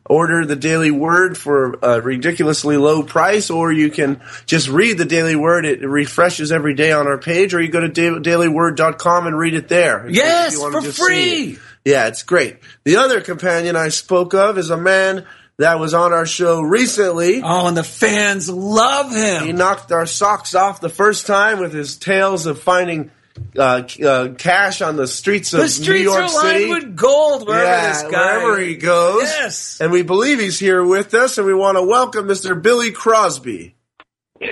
[0.05, 5.05] order the Daily Word for a ridiculously low price, or you can just read the
[5.05, 5.65] Daily Word.
[5.65, 9.55] It refreshes every day on our page, or you go to da- DailyWord.com and read
[9.55, 10.07] it there.
[10.09, 11.53] Yes, for free.
[11.53, 11.59] it.
[11.83, 12.57] Yeah, it's great.
[12.83, 15.25] The other companion I spoke of is a man
[15.57, 17.41] that was on our show recently.
[17.43, 19.45] Oh, and the fans love him.
[19.45, 23.11] He knocked our socks off the first time with his tales of finding
[23.57, 26.69] uh, uh, cash on the streets of The streets New York are lined City.
[26.69, 29.23] with gold wherever yeah, this guy wherever he goes.
[29.23, 29.79] Yes.
[29.81, 32.61] And we believe he's here with us, and we want to welcome Mr.
[32.61, 33.75] Billy Crosby.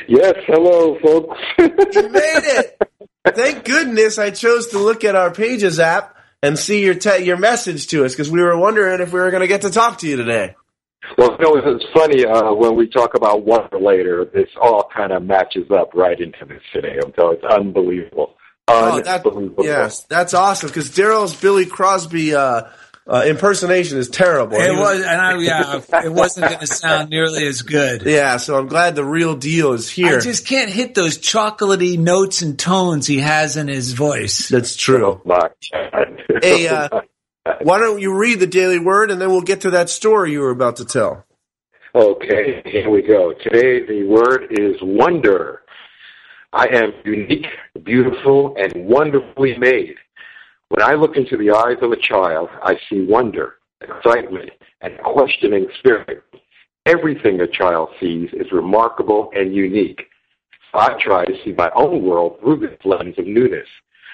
[0.07, 1.39] Yes, hello, folks.
[1.59, 1.67] You
[2.09, 2.77] made it.
[3.25, 7.37] Thank goodness I chose to look at our Pages app and see your te- your
[7.37, 9.99] message to us because we were wondering if we were going to get to talk
[9.99, 10.55] to you today.
[11.17, 14.25] Well, you know, it's funny uh, when we talk about wonder later.
[14.33, 16.97] This all kind of matches up right into this today.
[17.03, 18.35] I'm telling you, it's unbelievable.
[18.67, 22.63] Oh, that, yes, that's awesome because Daryl's Billy Crosby uh,
[23.05, 24.57] uh, impersonation is terrible.
[24.57, 28.03] He It was, and I, yeah, it wasn't going to sound nearly as good.
[28.03, 30.17] yeah, so I'm glad the real deal is here.
[30.17, 34.47] I just can't hit those chocolatey notes and tones he has in his voice.
[34.47, 35.21] That's true.
[35.25, 36.23] My God.
[36.41, 37.01] Hey, uh,
[37.45, 40.31] Uh, why don't you read the Daily Word and then we'll get to that story
[40.31, 41.25] you were about to tell.
[41.95, 43.33] Okay, here we go.
[43.43, 45.61] Today the word is wonder.
[46.51, 47.45] I am unique,
[47.83, 49.95] beautiful, and wonderfully made.
[50.69, 54.49] When I look into the eyes of a child, I see wonder, excitement,
[54.81, 56.23] and questioning spirit.
[56.87, 60.03] Everything a child sees is remarkable and unique.
[60.73, 63.67] I try to see my own world through this lens of newness.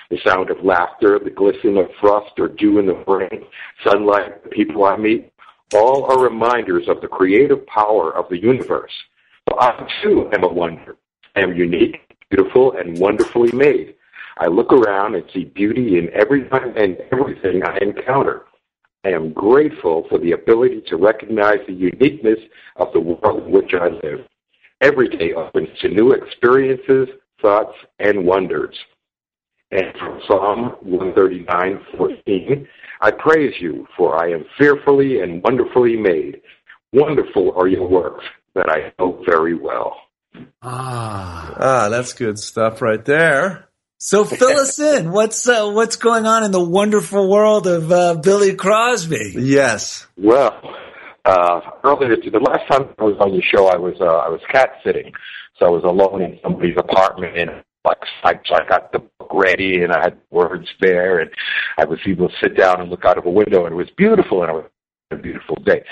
[0.09, 3.45] The sound of laughter, the glisten of frost or dew in the rain,
[3.83, 5.31] sunlight, the people I meet,
[5.73, 8.91] all are reminders of the creative power of the universe.
[9.47, 10.97] So I too am a wonder.
[11.35, 13.95] I am unique, beautiful, and wonderfully made.
[14.39, 18.45] I look around and see beauty in everyone and everything I encounter.
[19.05, 22.39] I am grateful for the ability to recognize the uniqueness
[22.77, 24.25] of the world in which I live.
[24.81, 27.09] Every day opens to new experiences,
[27.41, 28.75] thoughts, and wonders.
[29.71, 32.67] And from Psalm 139:14,
[33.01, 36.41] I praise you, for I am fearfully and wonderfully made.
[36.91, 39.95] Wonderful are your works that I know very well.
[40.63, 41.53] Ah.
[41.59, 43.69] Ah, that's good stuff right there.
[43.99, 45.11] So fill us in.
[45.11, 49.33] What's uh, what's going on in the wonderful world of uh, Billy Crosby?
[49.37, 50.07] Yes.
[50.17, 50.59] Well,
[51.25, 54.41] uh, earlier the last time I was on your show, I was uh, I was
[54.51, 55.11] cat sitting,
[55.57, 57.63] so I was alone in somebody's apartment, and
[58.23, 61.29] I, so I got the book ready, and I had words there, and
[61.77, 63.89] I was able to sit down and look out of a window, and it was
[63.97, 64.65] beautiful, and it was
[65.11, 65.83] a beautiful day.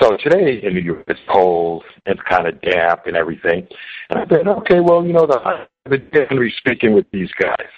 [0.00, 3.66] So today in New York, it's cold, and it's kind of damp and everything,
[4.10, 7.68] and I said, okay, well, you know, the the Henry speaking with these guys.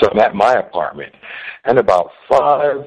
[0.00, 1.12] So I'm at my apartment,
[1.64, 2.86] and about five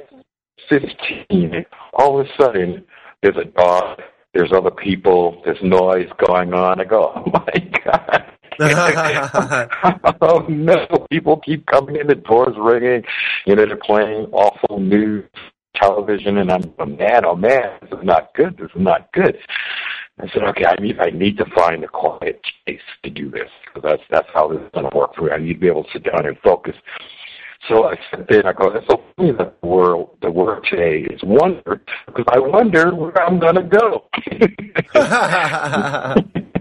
[0.70, 2.86] fifteen, all of a sudden
[3.22, 4.02] there's a dog,
[4.34, 6.80] there's other people, there's noise going on.
[6.80, 8.33] I go, oh my god.
[10.22, 11.08] oh no!
[11.10, 13.04] People keep coming in, the doors ringing.
[13.46, 15.26] You know, they're playing awful news
[15.76, 18.58] television, and I'm, oh, man, oh man, this is not good.
[18.58, 19.38] This is not good.
[20.20, 23.50] I said, okay, I need, I need to find a quiet space to do this
[23.66, 25.32] because that's that's how this is going to work for me.
[25.32, 26.76] I need to be able to sit down and focus.
[27.68, 30.66] So I sit there and I go, it's so funny that the word, the word
[30.70, 34.10] today is wonder because I wonder where I'm going to go.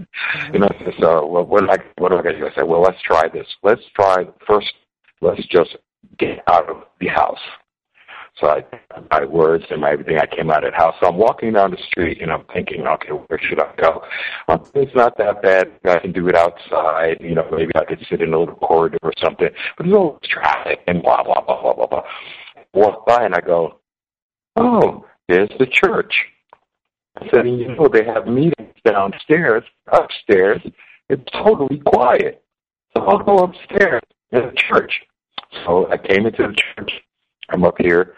[0.51, 2.47] you know, so well, what, I, what am I going to do?
[2.47, 3.47] I said, well, let's try this.
[3.63, 4.73] Let's try first.
[5.21, 5.77] Let's just
[6.17, 7.39] get out of the house.
[8.39, 8.63] So I,
[9.11, 10.95] my words and my everything, I came out of the house.
[10.99, 14.03] So I'm walking down the street and I'm thinking, okay, where should I go?
[14.47, 15.71] Um, it's not that bad.
[15.85, 17.17] I can do it outside.
[17.21, 19.49] You know, maybe I could sit in a little corridor or something.
[19.77, 22.03] But there's always traffic and blah, blah, blah, blah, blah, blah.
[22.73, 23.79] Walk by and I go,
[24.55, 26.13] oh, there's the church.
[27.19, 29.63] I said, you know, they have meetings downstairs.
[29.91, 30.61] Upstairs,
[31.09, 32.43] it's totally quiet.
[32.95, 34.01] So I'll go upstairs
[34.31, 35.01] in the church.
[35.65, 36.91] So I came into the church.
[37.49, 38.15] I'm up here.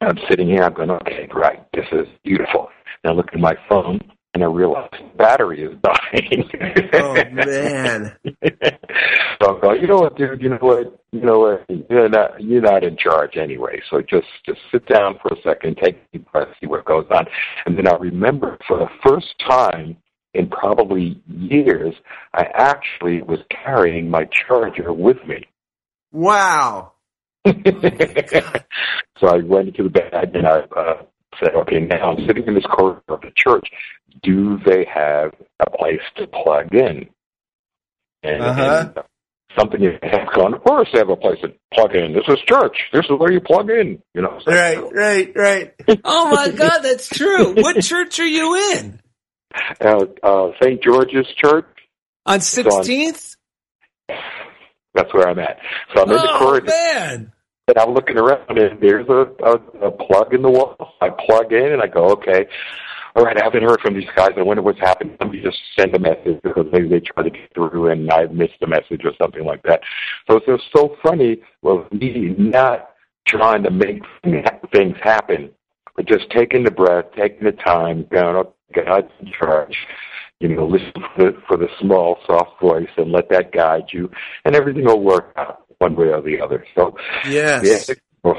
[0.00, 0.62] I'm sitting here.
[0.62, 1.66] I'm going, okay, right.
[1.72, 2.68] This is beautiful.
[3.04, 4.00] And I look at my phone,
[4.36, 6.50] and I realized the battery is dying.
[6.92, 8.14] oh man!
[9.40, 10.42] so I go, you know what, dude?
[10.42, 11.00] You know what?
[11.10, 11.64] You know what?
[11.88, 13.80] You're not you're not in charge anyway.
[13.88, 17.06] So just just sit down for a second, take a deep breath, see what goes
[17.10, 17.24] on,
[17.64, 19.96] and then I remember for the first time
[20.34, 21.94] in probably years,
[22.34, 25.46] I actually was carrying my charger with me.
[26.12, 26.92] Wow.
[27.46, 31.02] so I went into the bed and I uh,
[31.40, 33.68] said, okay, now I'm sitting in this corner of the church.
[34.22, 37.08] Do they have a place to plug in?
[38.22, 38.62] And, Uh-huh.
[38.96, 38.98] and
[39.58, 42.12] something you have gone, of course they have a place to plug in.
[42.14, 42.76] This is church.
[42.92, 44.02] This is where you plug in.
[44.14, 44.38] You know.
[44.44, 45.74] So, Right, right, right.
[46.04, 47.54] Oh my God, that's true.
[47.54, 49.00] What church are you in?
[49.80, 50.82] Uh, uh, St.
[50.82, 51.64] George's Church.
[52.26, 53.36] On 16th?
[54.94, 55.58] That's where I'm at.
[55.94, 56.66] So I'm in the Oh, corridor.
[56.66, 57.32] man.
[57.68, 60.94] And I'm looking around, and there's a, a, a plug in the wall.
[61.00, 62.46] I plug in, and I go, okay,
[63.16, 64.30] all right, I haven't heard from these guys.
[64.36, 65.18] I wonder what's happened.
[65.32, 68.62] Me just send a message because maybe they try to get through, and I missed
[68.62, 69.80] a message or something like that.
[70.30, 72.90] So it's just so funny with me not
[73.26, 74.00] trying to make
[74.72, 75.50] things happen,
[75.96, 79.76] but just taking the breath, taking the time, going, oh, God's in charge.
[80.38, 84.08] You know, listen for the, for the small, soft voice and let that guide you,
[84.44, 86.64] and everything will work out one way or the other.
[86.74, 86.96] So,
[87.28, 87.88] Yes.
[87.88, 87.94] yeah.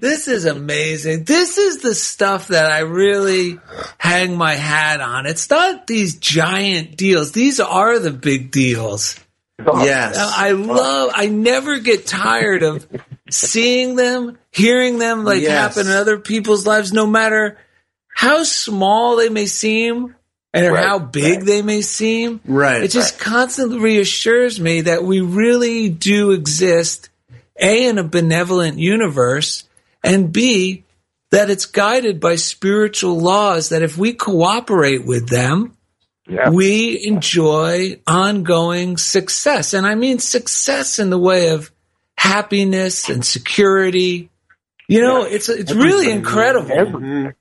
[0.00, 1.24] This is amazing.
[1.24, 3.58] This is the stuff that I really
[3.98, 5.26] hang my hat on.
[5.26, 7.32] It's not these giant deals.
[7.32, 9.18] These are the big deals.
[9.58, 10.16] Yes.
[10.18, 12.86] I love, I never get tired of
[13.30, 15.74] seeing them, hearing them like Yes.
[15.76, 17.58] happen in other people's lives, no matter
[18.14, 20.14] how small they may seem
[20.54, 22.40] and Right, how big they may seem.
[22.46, 22.84] Right.
[22.84, 27.10] It just constantly reassures me that we really do exist,
[27.60, 29.64] A, in a benevolent universe,
[30.04, 30.84] and B,
[31.32, 35.76] that it's guided by spiritual laws that if we cooperate with them,
[36.28, 36.50] Yeah.
[36.50, 39.74] we enjoy ongoing success.
[39.74, 41.72] And I mean success in the way of
[42.16, 44.30] happiness and security.
[44.86, 46.70] You know, it's it's really incredible.
[46.70, 47.34] Everything.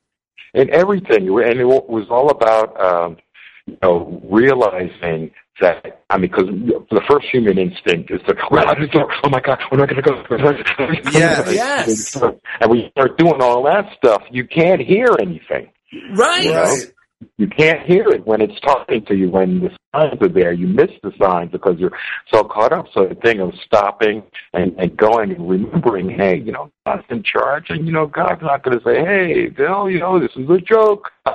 [0.53, 1.27] And everything.
[1.27, 3.17] And it was all about, um,
[3.65, 5.31] you know, realizing
[5.61, 6.49] that, I mean, because
[6.89, 9.11] the first human instinct is to run out the door.
[9.23, 10.23] Oh my God, we're not going to go.
[11.11, 11.53] Yes.
[11.53, 12.15] Yes.
[12.15, 15.69] And when you start doing all that stuff, you can't hear anything.
[16.13, 16.45] Right.
[16.45, 16.75] You know?
[17.37, 19.29] You can't hear it when it's talking to you.
[19.29, 21.97] When the signs are there, you miss the signs because you're
[22.33, 22.87] so caught up.
[22.93, 27.23] So the thing of stopping and, and going and remembering, hey, you know, God's in
[27.23, 30.49] charge, and you know, God's not going to say, hey, Bill, you know, this is
[30.49, 31.09] a joke.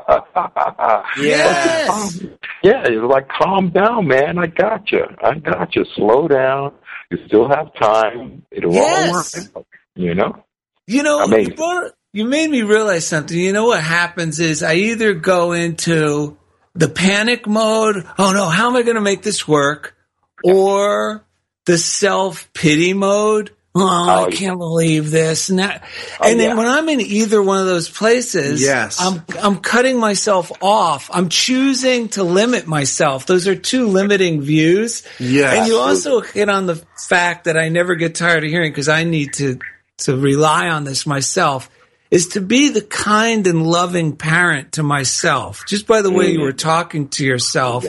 [1.17, 2.23] Yes.
[2.63, 4.39] Yeah, it's like, calm down, man.
[4.39, 5.05] I got you.
[5.23, 5.85] I got you.
[5.95, 6.73] Slow down.
[7.11, 8.43] You still have time.
[8.51, 9.27] It'll all work.
[9.57, 10.45] Out, You know.
[10.87, 11.55] You know, you, Amazing.
[11.55, 13.39] brought, you made me realize something.
[13.39, 16.37] You know what happens is I either go into
[16.75, 19.95] the panic mode, oh no, how am I going to make this work?
[20.43, 21.25] Or
[21.65, 23.51] the self pity mode.
[23.77, 25.49] Oh, Oh, I can't believe this.
[25.49, 25.85] And, that,
[26.21, 26.55] Oh, and then yeah.
[26.57, 29.01] when I'm in either one of those places, Yes.
[29.01, 31.11] I'm, I'm cutting myself off.
[31.13, 33.27] I'm choosing to limit myself.
[33.27, 35.05] Those are two limiting views.
[35.21, 35.57] Yes.
[35.57, 38.89] And you also hit on the fact that I never get tired of hearing because
[38.89, 39.61] I need to
[39.99, 41.69] to rely on this myself
[42.11, 45.65] is to be the kind and loving parent to myself.
[45.67, 46.57] Just by the way you were mm-hmm.
[46.57, 47.85] talking to yourself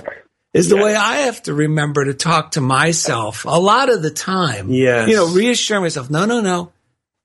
[0.53, 4.11] is the way I have to remember to talk to myself a lot of the
[4.11, 4.69] time.
[4.69, 5.09] Yes.
[5.09, 6.71] You know, reassure myself, no, no, no.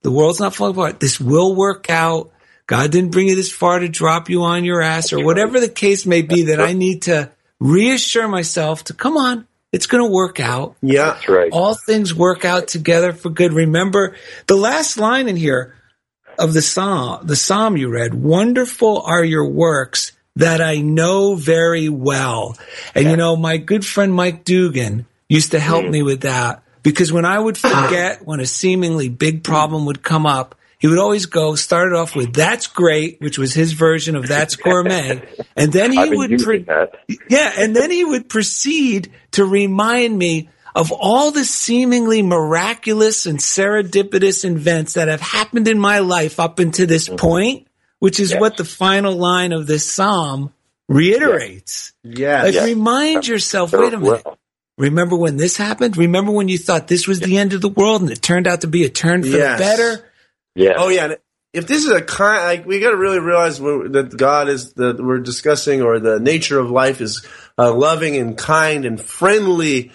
[0.02, 1.00] The world's not falling apart.
[1.00, 2.30] This will work out.
[2.66, 5.68] God didn't bring you this far to drop you on your ass or whatever the
[5.68, 9.46] case may be that I need to reassure myself to come on.
[9.72, 10.76] It's going to work out.
[10.82, 11.14] Yeah.
[11.14, 11.50] That's right.
[11.52, 13.52] All things work out together for good.
[13.52, 14.14] Remember
[14.46, 15.74] the last line in here
[16.38, 21.88] of the psalm, the psalm you read, wonderful are your works that I know very
[21.88, 22.56] well.
[22.94, 27.12] And you know, my good friend Mike Dugan used to help me with that because
[27.12, 31.24] when I would forget when a seemingly big problem would come up, he would always
[31.26, 35.22] go start it off with "That's great," which was his version of "That's gourmet,"
[35.56, 37.04] and then he would pre- that.
[37.30, 43.38] yeah, and then he would proceed to remind me of all the seemingly miraculous and
[43.38, 47.66] serendipitous events that have happened in my life up until this point,
[48.00, 48.40] which is Yes.
[48.40, 50.52] what the final line of this psalm
[50.88, 51.92] reiterates.
[52.02, 52.44] Yes.
[52.44, 52.64] Like Yes.
[52.66, 54.22] remind yourself, Very wait a minute.
[54.24, 54.38] well.
[54.76, 55.96] Remember when this happened?
[55.96, 58.62] Remember when you thought this was the end of the world and it turned out
[58.62, 59.58] to be a turn for Yes.
[59.58, 60.04] the better?
[60.56, 60.72] Yeah.
[60.76, 61.14] Oh yeah.
[61.52, 64.98] If this is a kind, like we got to really realize that God is that
[65.00, 67.24] we're discussing, or the nature of life is
[67.56, 69.92] uh, loving and kind and friendly.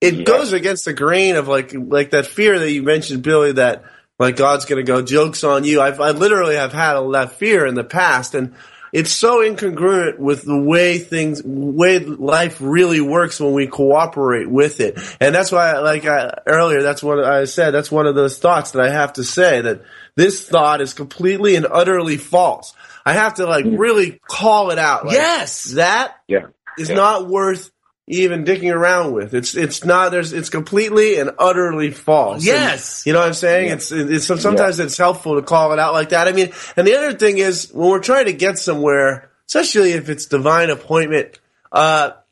[0.00, 0.24] It Yeah.
[0.24, 3.52] goes against the grain of like like that fear that you mentioned, Billy.
[3.52, 3.84] That
[4.18, 5.80] like God's going to go jokes on you.
[5.80, 8.54] I've I literally have had a, that fear in the past, and
[8.92, 14.80] it's so incongruent with the way things, way life really works when we cooperate with
[14.80, 14.98] it.
[15.20, 17.72] And that's why, like I, earlier, that's what I said.
[17.72, 19.82] That's one of those thoughts that I have to say that
[20.14, 22.74] this thought is completely and utterly false.
[23.04, 23.76] I have to like hmm.
[23.76, 25.04] really call it out.
[25.06, 25.64] Like, Yes.
[25.72, 26.46] that Yeah.
[26.78, 26.94] is Yeah.
[26.96, 27.70] not worth
[28.08, 29.34] even dicking around with.
[29.34, 32.36] It's it's not there's it's completely and utterly false.
[32.36, 33.02] And, Yes.
[33.06, 33.70] you know what I'm saying?
[33.72, 36.28] It's it's sometimes it's helpful to call it out like that.
[36.28, 40.08] I mean, and the other thing is when we're trying to get somewhere, especially if
[40.08, 41.40] it's divine appointment,
[41.72, 42.25] uh well,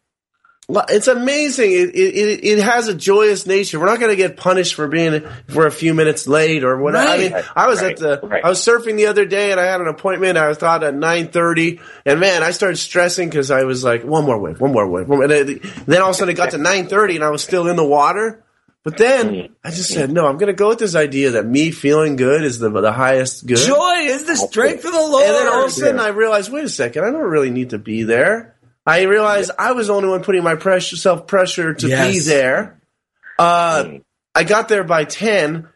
[0.69, 1.73] it's amazing.
[1.73, 3.79] It, it it has a joyous nature.
[3.79, 7.07] We're not going to get punished for being for a few minutes late or whatever.
[7.07, 7.93] I mean, I was Right.
[7.93, 8.45] at the Right.
[8.45, 10.39] I was surfing the other day and I had an appointment.
[10.39, 14.25] I thought at nine thirty, and man, I started stressing because I was like, one
[14.25, 15.11] more wave, one more wave.
[15.11, 17.69] And then all of a sudden it got to nine thirty and I was still
[17.69, 18.43] in the water.
[18.85, 19.53] But then mm-hmm.
[19.65, 22.45] I just said, no, I'm going to go with this idea that me feeling good
[22.45, 23.57] is the the highest good.
[23.57, 25.25] Joy is the strength of the Lord.
[25.25, 27.71] And then all of a sudden I realized, wait a second, I don't really need
[27.71, 28.54] to be there.
[28.87, 32.81] I realized I was the only one putting my pressure, self pressure to be there.
[33.39, 33.95] Uh,
[34.35, 35.69] I got there by 10,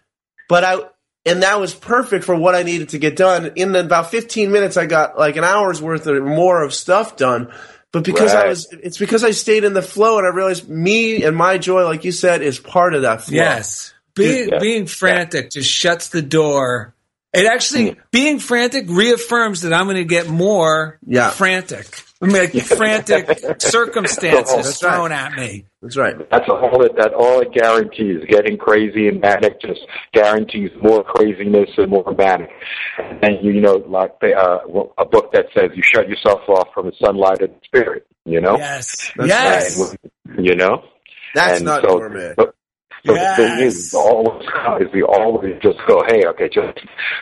[0.49, 0.77] but I,
[1.25, 3.53] and that was perfect for what I needed to get done.
[3.57, 7.53] In about 15 minutes, I got like an hour's worth or more of stuff done.
[7.91, 11.25] But because I was, it's because I stayed in the flow and I realized me
[11.25, 13.35] and my joy, like you said, is part of that flow.
[13.37, 13.95] Yes.
[14.15, 14.59] Being, Yeah.
[14.59, 16.95] being frantic just shuts the door.
[17.33, 21.31] It actually, being frantic reaffirms that I'm going to get more Yeah.
[21.31, 22.03] frantic.
[22.21, 24.93] I mean, like frantic circumstances That's right.
[24.93, 25.67] thrown at me.
[25.81, 26.17] That's right.
[26.31, 26.97] That's all it.
[26.97, 28.25] That all it guarantees.
[28.29, 29.81] Getting crazy and manic just
[30.13, 32.51] guarantees more craziness and more manic.
[33.23, 34.59] And you, you know, like the, uh,
[34.99, 38.05] a book that says you shut yourself off from the sunlight of the spirit.
[38.25, 38.59] You know.
[38.59, 39.13] Yes.
[39.17, 39.97] That's yes.
[40.37, 40.83] And, you know.
[41.35, 42.35] That's And not so, gourmet.
[42.37, 42.53] So,
[43.07, 43.75] so the thing Yes.
[43.75, 44.45] is, always
[44.81, 46.79] is we always just go, hey, okay, just,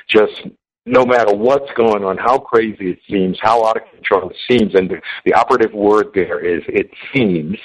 [0.09, 0.42] just
[0.87, 4.74] no matter what's going on, how crazy it seems, how out of control it seems,
[4.74, 7.59] and the, the operative word there is it seems.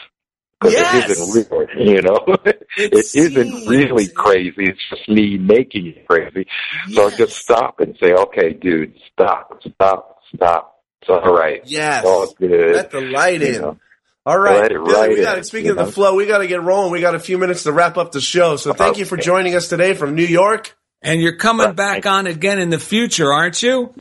[0.60, 1.10] Because Yes.
[1.10, 2.20] it isn't real, you know.
[2.46, 4.66] It it isn't really crazy.
[4.66, 6.46] It's just me making it crazy.
[6.92, 7.18] So Yes.
[7.18, 10.82] just stop and say, okay, dude, stop, stop, stop.
[11.02, 11.62] It's all right.
[11.66, 12.06] Yes.
[12.06, 12.76] All good.
[12.76, 13.62] Let the light You in.
[13.62, 13.78] know.
[14.24, 15.90] All right, Billy, right we got in, speaking of the know?
[15.92, 16.92] flow, we got to get rolling.
[16.92, 18.56] We got a few minutes to wrap up the show.
[18.56, 20.78] So thank you for joining us today from New York.
[21.04, 21.76] And you're coming Right.
[21.76, 23.92] back on again in the future, aren't you?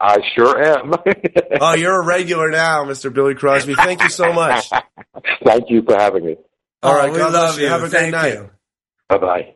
[0.00, 0.92] I sure am.
[1.60, 3.12] Oh, you're a regular now, Mr.
[3.12, 3.74] Billy Crosby.
[3.74, 4.68] Thank you so much.
[5.44, 6.36] Thank you for having me.
[6.82, 7.66] All right, Oh, we God bless love you.
[7.68, 8.50] Have a great Thank night.
[9.08, 9.54] Bye bye.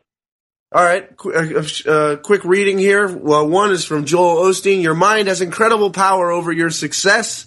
[0.73, 3.07] All right, qu- uh, uh, uh, quick reading here.
[3.07, 4.81] Well, one is from Joel Osteen.
[4.81, 7.45] Your mind has incredible power over your success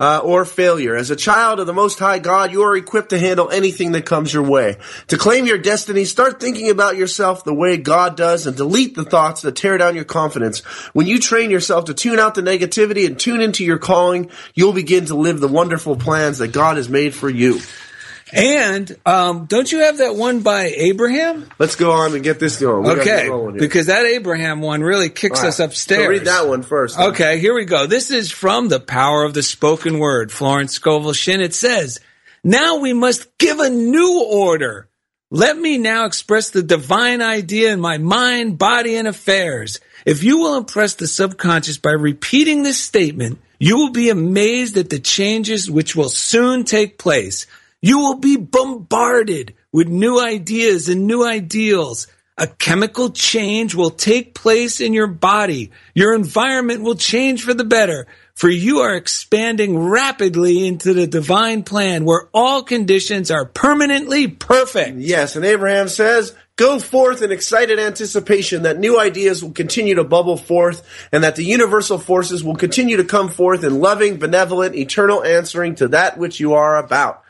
[0.00, 0.96] uh, or failure.
[0.96, 4.06] As a child of the Most High God, you are equipped to handle anything that
[4.06, 4.78] comes your way.
[5.08, 9.04] To claim your destiny, start thinking about yourself the way God does and delete the
[9.04, 10.60] thoughts that tear down your confidence.
[10.94, 14.72] When you train yourself to tune out the negativity and tune into your calling, you'll
[14.72, 17.60] begin to live the wonderful plans that God has made for you.
[18.32, 21.48] And um, don't you have that one by Abraham?
[21.58, 22.84] Let's go on and get this going.
[22.84, 26.04] We okay, because that Abraham one really kicks All us upstairs.
[26.04, 26.98] So read that one first.
[26.98, 27.86] Okay, here we go.
[27.86, 31.40] This is from the power of the spoken word, Florence Scovel Shinn.
[31.40, 32.00] It says,
[32.44, 34.88] Now we must give a new order.
[35.32, 39.78] Let me now express the divine idea in my mind, body, and affairs.
[40.04, 44.90] If you will impress the subconscious by repeating this statement, you will be amazed at
[44.90, 47.46] the changes which will soon take place.
[47.82, 52.08] You will be bombarded with new ideas and new ideals.
[52.36, 55.70] A chemical change will take place in your body.
[55.94, 61.62] Your environment will change for the better, for you are expanding rapidly into the divine
[61.62, 64.98] plan where all conditions are permanently perfect.
[64.98, 70.04] Yes, and Abraham says, Go forth in excited anticipation that new ideas will continue to
[70.04, 74.74] bubble forth and that the universal forces will continue to come forth in loving, benevolent,
[74.74, 77.24] eternal answering to that which you are about.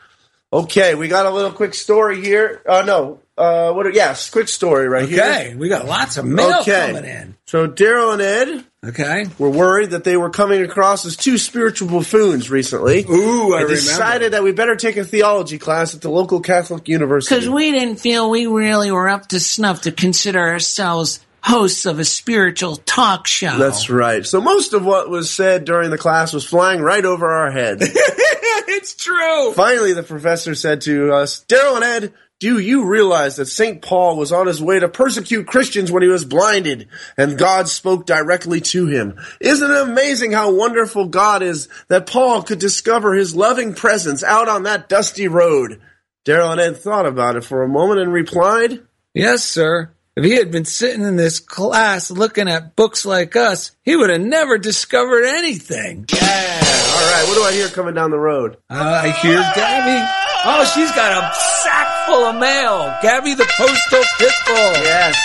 [0.53, 2.61] Okay, we got a little quick story here.
[2.67, 3.87] Uh, no, uh, what?
[3.87, 5.21] Are, yes, quick story right here.
[5.23, 6.87] Okay, we got lots of mail Okay.
[6.93, 7.35] coming in.
[7.45, 9.27] So Daryl and Ed Okay.
[9.37, 13.05] were worried that they were coming across as two spiritual buffoons recently.
[13.09, 13.75] Ooh, I and remember.
[13.75, 17.33] decided that we better take a theology class at the local Catholic university.
[17.35, 21.99] Because we didn't feel we really were up to snuff to consider ourselves hosts of
[21.99, 23.57] a spiritual talk show.
[23.57, 24.25] That's right.
[24.25, 27.83] So most of what was said during the class was flying right over our heads.
[27.91, 29.53] it's true.
[29.53, 33.83] Finally, the professor said to us, Daryl and Ed, do you realize that St.
[33.83, 38.07] Paul was on his way to persecute Christians when he was blinded and God spoke
[38.07, 39.19] directly to him?
[39.39, 44.49] Isn't it amazing how wonderful God is that Paul could discover his loving presence out
[44.49, 45.81] on that dusty road?
[46.25, 48.79] Daryl and Ed thought about it for a moment and replied,
[49.13, 49.91] Yes, sir.
[50.17, 54.09] If he had been sitting in this class looking at books like us, he would
[54.09, 56.05] have never discovered anything.
[56.11, 56.19] Yeah.
[56.19, 57.25] All right.
[57.29, 58.57] What do I hear coming down the road?
[58.69, 60.05] Uh, I hear Gabby.
[60.43, 61.33] Oh, she's got a
[61.63, 62.93] sack full of mail.
[63.01, 64.73] Gabby the postal pitbull.
[64.83, 65.15] Yes.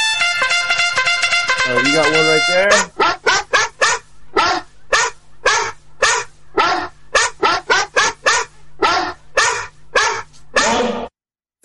[1.68, 3.25] Oh, you got one right there.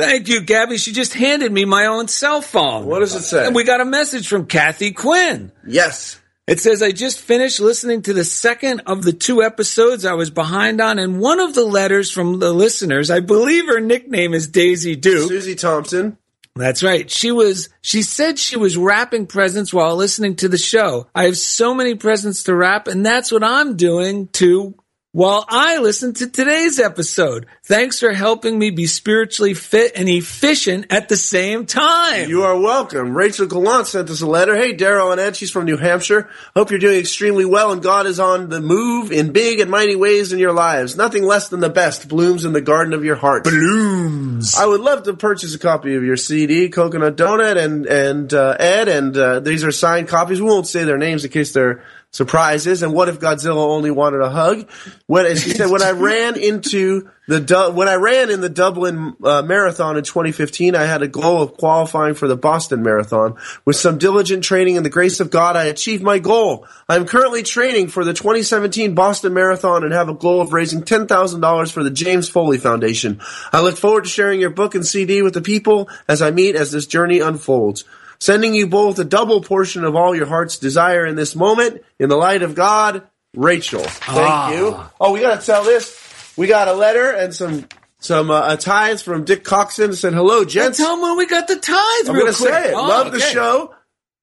[0.01, 0.77] Thank you, Gabby.
[0.77, 2.85] She just handed me my own cell phone.
[2.85, 3.45] What does it say?
[3.45, 5.51] And we got a message from Kathy Quinn.
[5.65, 6.19] Yes.
[6.47, 10.31] It says, I just finished listening to the second of the two episodes I was
[10.31, 14.47] behind on, and one of the letters from the listeners, I believe her nickname is
[14.47, 15.29] Daisy Duke.
[15.29, 16.17] Susie Thompson.
[16.55, 17.09] That's right.
[17.09, 21.07] She was, she said she was wrapping presents while listening to the show.
[21.15, 24.75] I have so many presents to wrap, and that's what I'm doing to
[25.13, 27.45] while I listen to today's episode.
[27.63, 32.29] Thanks for helping me be spiritually fit and efficient at the same time.
[32.29, 33.15] You are welcome.
[33.15, 34.55] Rachel Gallant sent us a letter.
[34.55, 36.29] Hey, Daryl and Ed, she's from New Hampshire.
[36.55, 39.97] Hope you're doing extremely well and God is on the move in big and mighty
[39.97, 40.95] ways in your lives.
[40.95, 43.43] Nothing less than the best blooms in the garden of your heart.
[43.43, 44.55] Blooms.
[44.55, 48.55] I would love to purchase a copy of your CD, Coconut Donut and, and, uh,
[48.57, 50.41] Ed, and, uh, these are signed copies.
[50.41, 52.83] We won't say their names in case they're surprises.
[52.83, 54.69] And what if Godzilla only wanted a hug?
[55.07, 59.15] When, as she said, when I ran into the, when I ran in the Dublin
[59.23, 63.37] uh, Marathon in 2015, I had a goal of qualifying for the Boston Marathon.
[63.63, 66.67] With some diligent training and the grace of God, I achieved my goal.
[66.89, 70.81] I am currently training for the 2017 Boston Marathon and have a goal of raising
[70.81, 73.21] $10,000 for the James Foley Foundation.
[73.53, 76.55] I look forward to sharing your book and CD with the people as I meet
[76.55, 77.85] as this journey unfolds
[78.21, 81.81] sending you both a double portion of all your heart's desire in this moment.
[81.99, 83.01] In the light of God,
[83.35, 83.81] Rachel.
[83.83, 84.51] Thank Ah.
[84.53, 84.79] you.
[85.01, 85.97] Oh, we gotta tell this.
[86.37, 87.67] We got a letter and some
[87.99, 89.93] some uh, tithes from Dick Coxon.
[89.95, 90.77] Said hello, gents.
[90.77, 92.07] Tell them when we got the tithe.
[92.09, 92.73] I'm gonna say it.
[92.73, 93.73] Oh, Love the show.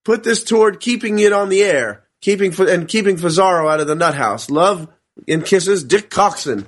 [0.05, 3.95] Put this toward keeping it on the air, keeping and keeping Fazaro out of the
[3.95, 4.49] nut house.
[4.49, 4.89] Love
[5.27, 6.67] and kisses, Dick Coxon.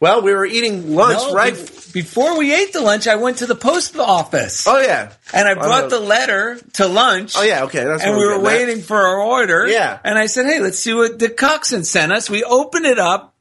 [0.00, 1.54] Well, we were eating lunch, No, right?
[1.92, 4.66] Be- before we ate the lunch, I went to the post office.
[4.66, 7.34] Oh yeah, And I I brought the letter to lunch.
[7.36, 7.84] Oh yeah, okay.
[7.84, 9.66] That's and we were waiting for our order.
[9.68, 9.98] Yeah.
[10.04, 12.28] And I said, hey, let's see what the Coxon sent us.
[12.28, 13.34] We opened it up.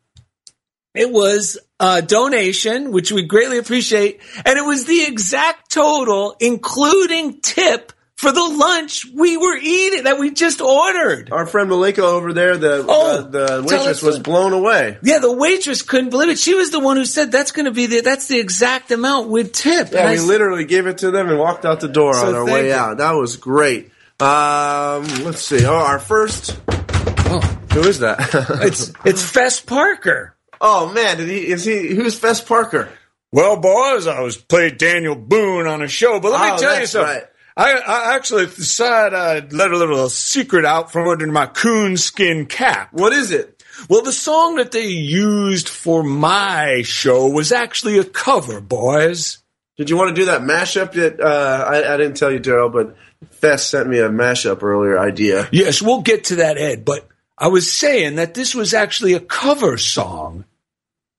[0.94, 4.20] It was a donation, which we greatly appreciate.
[4.46, 10.20] And it was the exact total, including tip, for the lunch we were eating that
[10.20, 11.32] we just ordered.
[11.32, 14.98] Our friend Malika over there, the Oh, the, the waitress was what- blown away.
[15.04, 16.38] Yeah, the waitress couldn't believe it.
[16.40, 19.30] She was the one who said that's going to be the that's the exact amount
[19.30, 19.92] with tip.
[19.92, 22.14] Yeah, And I we s- literally gave it to them and walked out the door
[22.14, 22.74] So on our way you.
[22.74, 22.98] out.
[22.98, 23.92] That was great.
[24.20, 25.66] Um, let's see.
[25.66, 26.58] Oh, our first.
[26.70, 27.40] Oh.
[27.74, 28.20] Who is that?
[28.62, 30.36] it's it's Fess Parker.
[30.62, 31.48] oh man, did he?
[31.48, 31.96] Is he?
[31.96, 32.90] Who's Fess Parker?
[33.32, 36.80] Well, boys, I was played Daniel Boone on a show, but let me Oh, tell
[36.82, 37.14] you something.
[37.16, 37.24] right.
[37.58, 42.90] I, I actually decided I'd let a little secret out from under my coonskin cap.
[42.94, 43.64] What is it?
[43.90, 49.40] Well, the song that they used for my show was actually a cover, boys.
[49.78, 50.94] Did you want to do that mashup?
[50.94, 52.96] That uh, I, I didn't tell you, Daryl, but
[53.32, 55.50] Fess sent me a mashup earlier idea.
[55.52, 56.86] Yes, we'll get to that, Ed.
[56.86, 60.46] But I was saying that this was actually a cover song.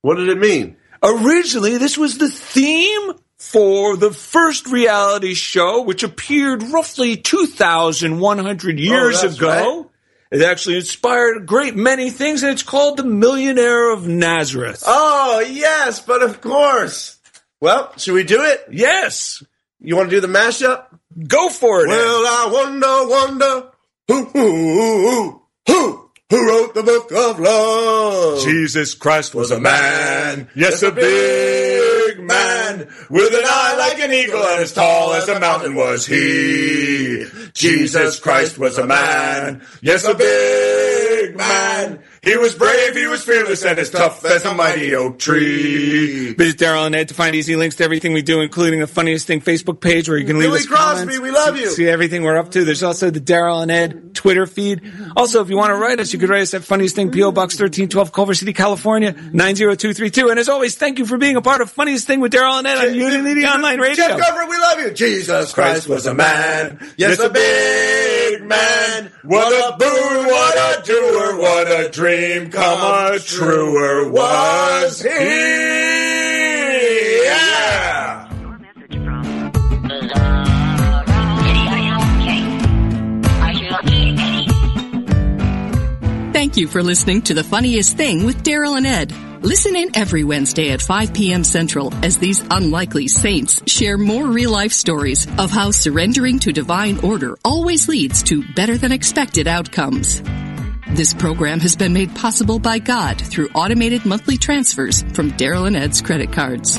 [0.02, 0.76] What did it mean?
[1.02, 3.12] Originally, this was the theme
[3.50, 9.90] for the first reality show, which appeared roughly 2,100 years Oh, ago.
[10.30, 14.82] It actually inspired a great many things, and it's called The Millionaire of Nazareth.
[14.86, 17.18] Oh yes, but of course.
[17.60, 18.64] Well, should we do it?
[18.70, 19.42] yes,
[19.80, 20.86] You want to do the mashup?
[21.28, 21.90] go for it.
[21.90, 21.96] Ed.
[21.96, 23.68] Well, I wonder, wonder
[24.08, 26.01] who, who, who, who,
[26.32, 28.42] who wrote the book of love?
[28.42, 34.42] Jesus Christ was a man, yes, a big man, with an eye like an eagle
[34.42, 37.26] and as tall as a mountain was he.
[37.52, 42.02] Jesus Christ was a man, yes, a big man.
[42.24, 46.34] He was brave, he was fearless, and as tough as a mighty oak tree.
[46.34, 49.26] Visit Daryl and Ed to find easy links to everything we do, including the funniest
[49.26, 51.20] thing Facebook page where you can leave Billy us Crosby, comments.
[51.20, 51.70] we love you.
[51.70, 52.64] See everything we're up to.
[52.64, 54.82] There's also the Daryl and Ed Twitter feed.
[55.16, 57.32] Also, if you want to write us, you could write us at Funniest Thing, PO
[57.32, 60.30] Box 1312, Culver City, California 90232.
[60.30, 62.68] And as always, thank you for being a part of Funniest Thing with Daryl and
[62.68, 63.96] Ed on Unity Online Radio.
[63.96, 64.92] Jeff Governor, we love you.
[64.92, 66.78] Jesus Christ was a man.
[66.96, 69.10] Yes, a big man.
[69.24, 72.11] What a boon, what a doer, what a dream
[72.50, 75.08] come a truer was he.
[77.24, 78.28] Yeah!
[86.32, 89.12] Thank you for listening to The Funniest Thing with Daryl and Ed.
[89.42, 91.44] Listen in every Wednesday at 5 p.m.
[91.44, 96.98] Central as these unlikely saints share more real life stories of how surrendering to divine
[97.00, 100.22] order always leads to better than expected outcomes.
[100.94, 105.74] This program has been made possible by God through automated monthly transfers from Daryl and
[105.74, 106.78] Ed's credit cards.